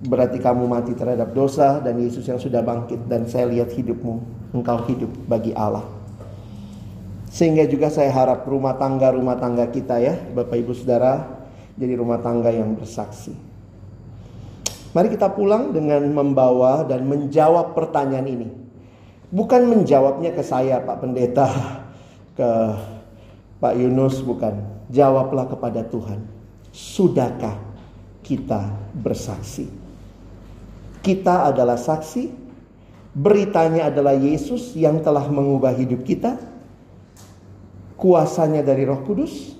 berarti 0.02 0.42
kamu 0.42 0.66
mati 0.66 0.98
terhadap 0.98 1.30
dosa, 1.30 1.78
dan 1.78 1.94
Yesus 2.02 2.26
yang 2.26 2.42
sudah 2.42 2.58
bangkit, 2.66 3.06
dan 3.06 3.22
saya 3.30 3.46
lihat 3.46 3.70
hidupmu, 3.70 4.18
engkau 4.50 4.82
hidup 4.90 5.14
bagi 5.30 5.54
Allah. 5.54 5.97
Sehingga 7.28 7.68
juga 7.68 7.92
saya 7.92 8.08
harap 8.08 8.48
rumah 8.48 8.74
tangga-rumah 8.80 9.36
tangga 9.36 9.68
kita 9.68 10.00
ya, 10.00 10.16
Bapak 10.32 10.56
Ibu 10.64 10.72
Saudara, 10.72 11.28
jadi 11.76 11.94
rumah 11.94 12.18
tangga 12.24 12.48
yang 12.48 12.72
bersaksi. 12.72 13.36
Mari 14.96 15.12
kita 15.12 15.28
pulang 15.36 15.70
dengan 15.70 16.00
membawa 16.08 16.82
dan 16.88 17.04
menjawab 17.04 17.76
pertanyaan 17.76 18.26
ini. 18.26 18.48
Bukan 19.28 19.68
menjawabnya 19.68 20.32
ke 20.32 20.40
saya 20.40 20.80
Pak 20.80 21.04
Pendeta, 21.04 21.48
ke 22.38 22.48
Pak 23.60 23.74
Yunus, 23.76 24.24
bukan. 24.24 24.56
Jawablah 24.88 25.52
kepada 25.52 25.84
Tuhan. 25.84 26.24
Sudahkah 26.72 27.60
kita 28.24 28.72
bersaksi? 28.96 29.68
Kita 31.04 31.52
adalah 31.52 31.76
saksi, 31.76 32.32
beritanya 33.12 33.92
adalah 33.92 34.16
Yesus 34.16 34.72
yang 34.72 35.04
telah 35.04 35.28
mengubah 35.28 35.76
hidup 35.76 36.08
kita 36.08 36.40
kuasanya 37.98 38.62
dari 38.62 38.86
roh 38.86 39.02
kudus. 39.02 39.58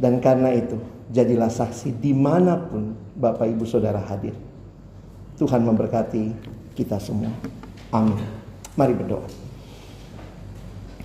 Dan 0.00 0.16
karena 0.24 0.56
itu, 0.56 0.80
jadilah 1.12 1.52
saksi 1.52 2.00
di 2.00 2.16
mana 2.16 2.56
pun 2.56 2.96
Bapak 3.12 3.44
Ibu 3.44 3.68
Saudara 3.68 4.00
hadir. 4.00 4.32
Tuhan 5.36 5.60
memberkati 5.60 6.32
kita 6.72 6.96
semua. 6.96 7.28
Amin. 7.92 8.24
Mari 8.80 8.96
berdoa. 8.96 9.28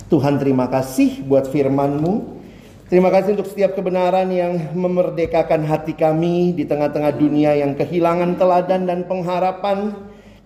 Tuhan 0.08 0.40
terima 0.40 0.72
kasih 0.72 1.20
buat 1.28 1.44
firman-Mu. 1.52 2.40
Terima 2.86 3.10
kasih 3.10 3.34
untuk 3.34 3.50
setiap 3.50 3.74
kebenaran 3.74 4.30
yang 4.30 4.70
memerdekakan 4.72 5.66
hati 5.66 5.92
kami 5.92 6.54
di 6.54 6.62
tengah-tengah 6.62 7.12
dunia 7.18 7.58
yang 7.58 7.74
kehilangan 7.74 8.38
teladan 8.38 8.86
dan 8.86 9.04
pengharapan. 9.04 9.92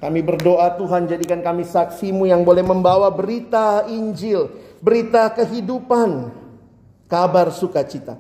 Kami 0.01 0.21
berdoa 0.25 0.81
Tuhan 0.81 1.05
jadikan 1.05 1.45
kami 1.45 1.69
saksimu 1.69 2.25
yang 2.25 2.41
boleh 2.41 2.65
membawa 2.65 3.13
berita 3.13 3.85
Injil 3.85 4.49
berita 4.81 5.29
kehidupan, 5.37 6.33
kabar 7.05 7.53
sukacita 7.53 8.17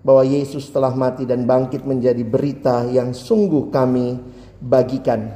bahwa 0.00 0.24
Yesus 0.24 0.72
telah 0.72 0.96
mati 0.96 1.28
dan 1.28 1.44
bangkit 1.44 1.84
menjadi 1.84 2.24
berita 2.24 2.88
yang 2.88 3.12
sungguh 3.12 3.68
kami 3.68 4.16
bagikan 4.60 5.28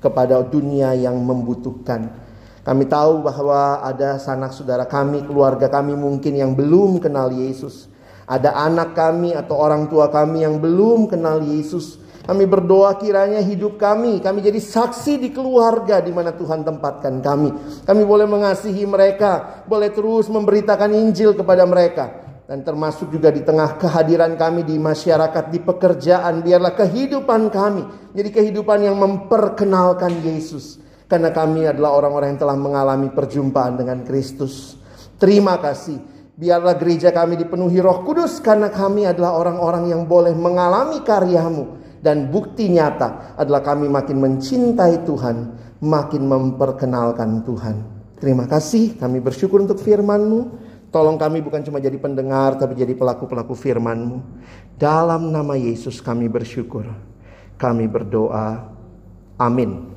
kepada 0.00 0.44
dunia 0.44 0.92
yang 0.92 1.16
membutuhkan. 1.16 2.12
Kami 2.60 2.84
tahu 2.90 3.24
bahwa 3.24 3.80
ada 3.80 4.18
sanak 4.20 4.52
saudara 4.52 4.84
kami, 4.84 5.24
keluarga 5.24 5.70
kami 5.70 5.96
mungkin 5.96 6.34
yang 6.34 6.52
belum 6.52 6.98
kenal 6.98 7.32
Yesus. 7.32 7.88
Ada 8.26 8.58
anak 8.58 8.98
kami 8.98 9.38
atau 9.38 9.54
orang 9.54 9.86
tua 9.86 10.10
kami 10.10 10.42
yang 10.42 10.58
belum 10.58 11.06
kenal 11.06 11.40
Yesus. 11.46 12.02
Kami 12.26 12.42
berdoa 12.42 12.98
kiranya 12.98 13.38
hidup 13.38 13.78
kami, 13.78 14.18
kami 14.18 14.42
jadi 14.42 14.58
saksi 14.58 15.22
di 15.22 15.30
keluarga 15.30 16.02
di 16.02 16.10
mana 16.10 16.34
Tuhan 16.34 16.66
tempatkan 16.66 17.22
kami. 17.22 17.54
Kami 17.86 18.02
boleh 18.02 18.26
mengasihi 18.26 18.82
mereka, 18.82 19.62
boleh 19.62 19.94
terus 19.94 20.26
memberitakan 20.26 20.90
Injil 20.90 21.38
kepada 21.38 21.62
mereka. 21.62 22.26
Dan 22.50 22.66
termasuk 22.66 23.14
juga 23.14 23.30
di 23.30 23.46
tengah 23.46 23.78
kehadiran 23.78 24.34
kami 24.34 24.66
di 24.66 24.74
masyarakat, 24.74 25.54
di 25.54 25.62
pekerjaan. 25.62 26.42
Biarlah 26.42 26.74
kehidupan 26.74 27.46
kami 27.46 27.82
jadi 28.10 28.30
kehidupan 28.34 28.82
yang 28.82 28.98
memperkenalkan 28.98 30.18
Yesus. 30.26 30.82
Karena 31.06 31.30
kami 31.30 31.70
adalah 31.70 31.94
orang-orang 31.94 32.34
yang 32.34 32.42
telah 32.42 32.58
mengalami 32.58 33.14
perjumpaan 33.14 33.78
dengan 33.78 34.02
Kristus. 34.02 34.74
Terima 35.14 35.62
kasih. 35.62 36.02
Biarlah 36.34 36.74
gereja 36.74 37.14
kami 37.14 37.38
dipenuhi 37.38 37.78
roh 37.78 38.02
kudus 38.02 38.42
karena 38.42 38.66
kami 38.66 39.06
adalah 39.06 39.38
orang-orang 39.38 39.94
yang 39.94 40.02
boleh 40.10 40.34
mengalami 40.34 41.06
karyamu 41.06 41.85
dan 42.06 42.30
bukti 42.30 42.70
nyata 42.70 43.34
adalah 43.34 43.66
kami 43.66 43.90
makin 43.90 44.22
mencintai 44.22 45.02
Tuhan, 45.02 45.36
makin 45.82 46.22
memperkenalkan 46.22 47.42
Tuhan. 47.42 47.76
Terima 48.22 48.46
kasih, 48.46 48.94
kami 48.94 49.18
bersyukur 49.18 49.58
untuk 49.58 49.82
firman-Mu. 49.82 50.62
Tolong 50.94 51.18
kami 51.18 51.42
bukan 51.42 51.66
cuma 51.66 51.82
jadi 51.82 51.98
pendengar, 51.98 52.62
tapi 52.62 52.78
jadi 52.78 52.94
pelaku-pelaku 52.94 53.58
firman-Mu. 53.58 54.22
Dalam 54.78 55.34
nama 55.34 55.58
Yesus 55.58 55.98
kami 55.98 56.30
bersyukur. 56.30 56.86
Kami 57.58 57.90
berdoa. 57.90 58.70
Amin. 59.42 59.95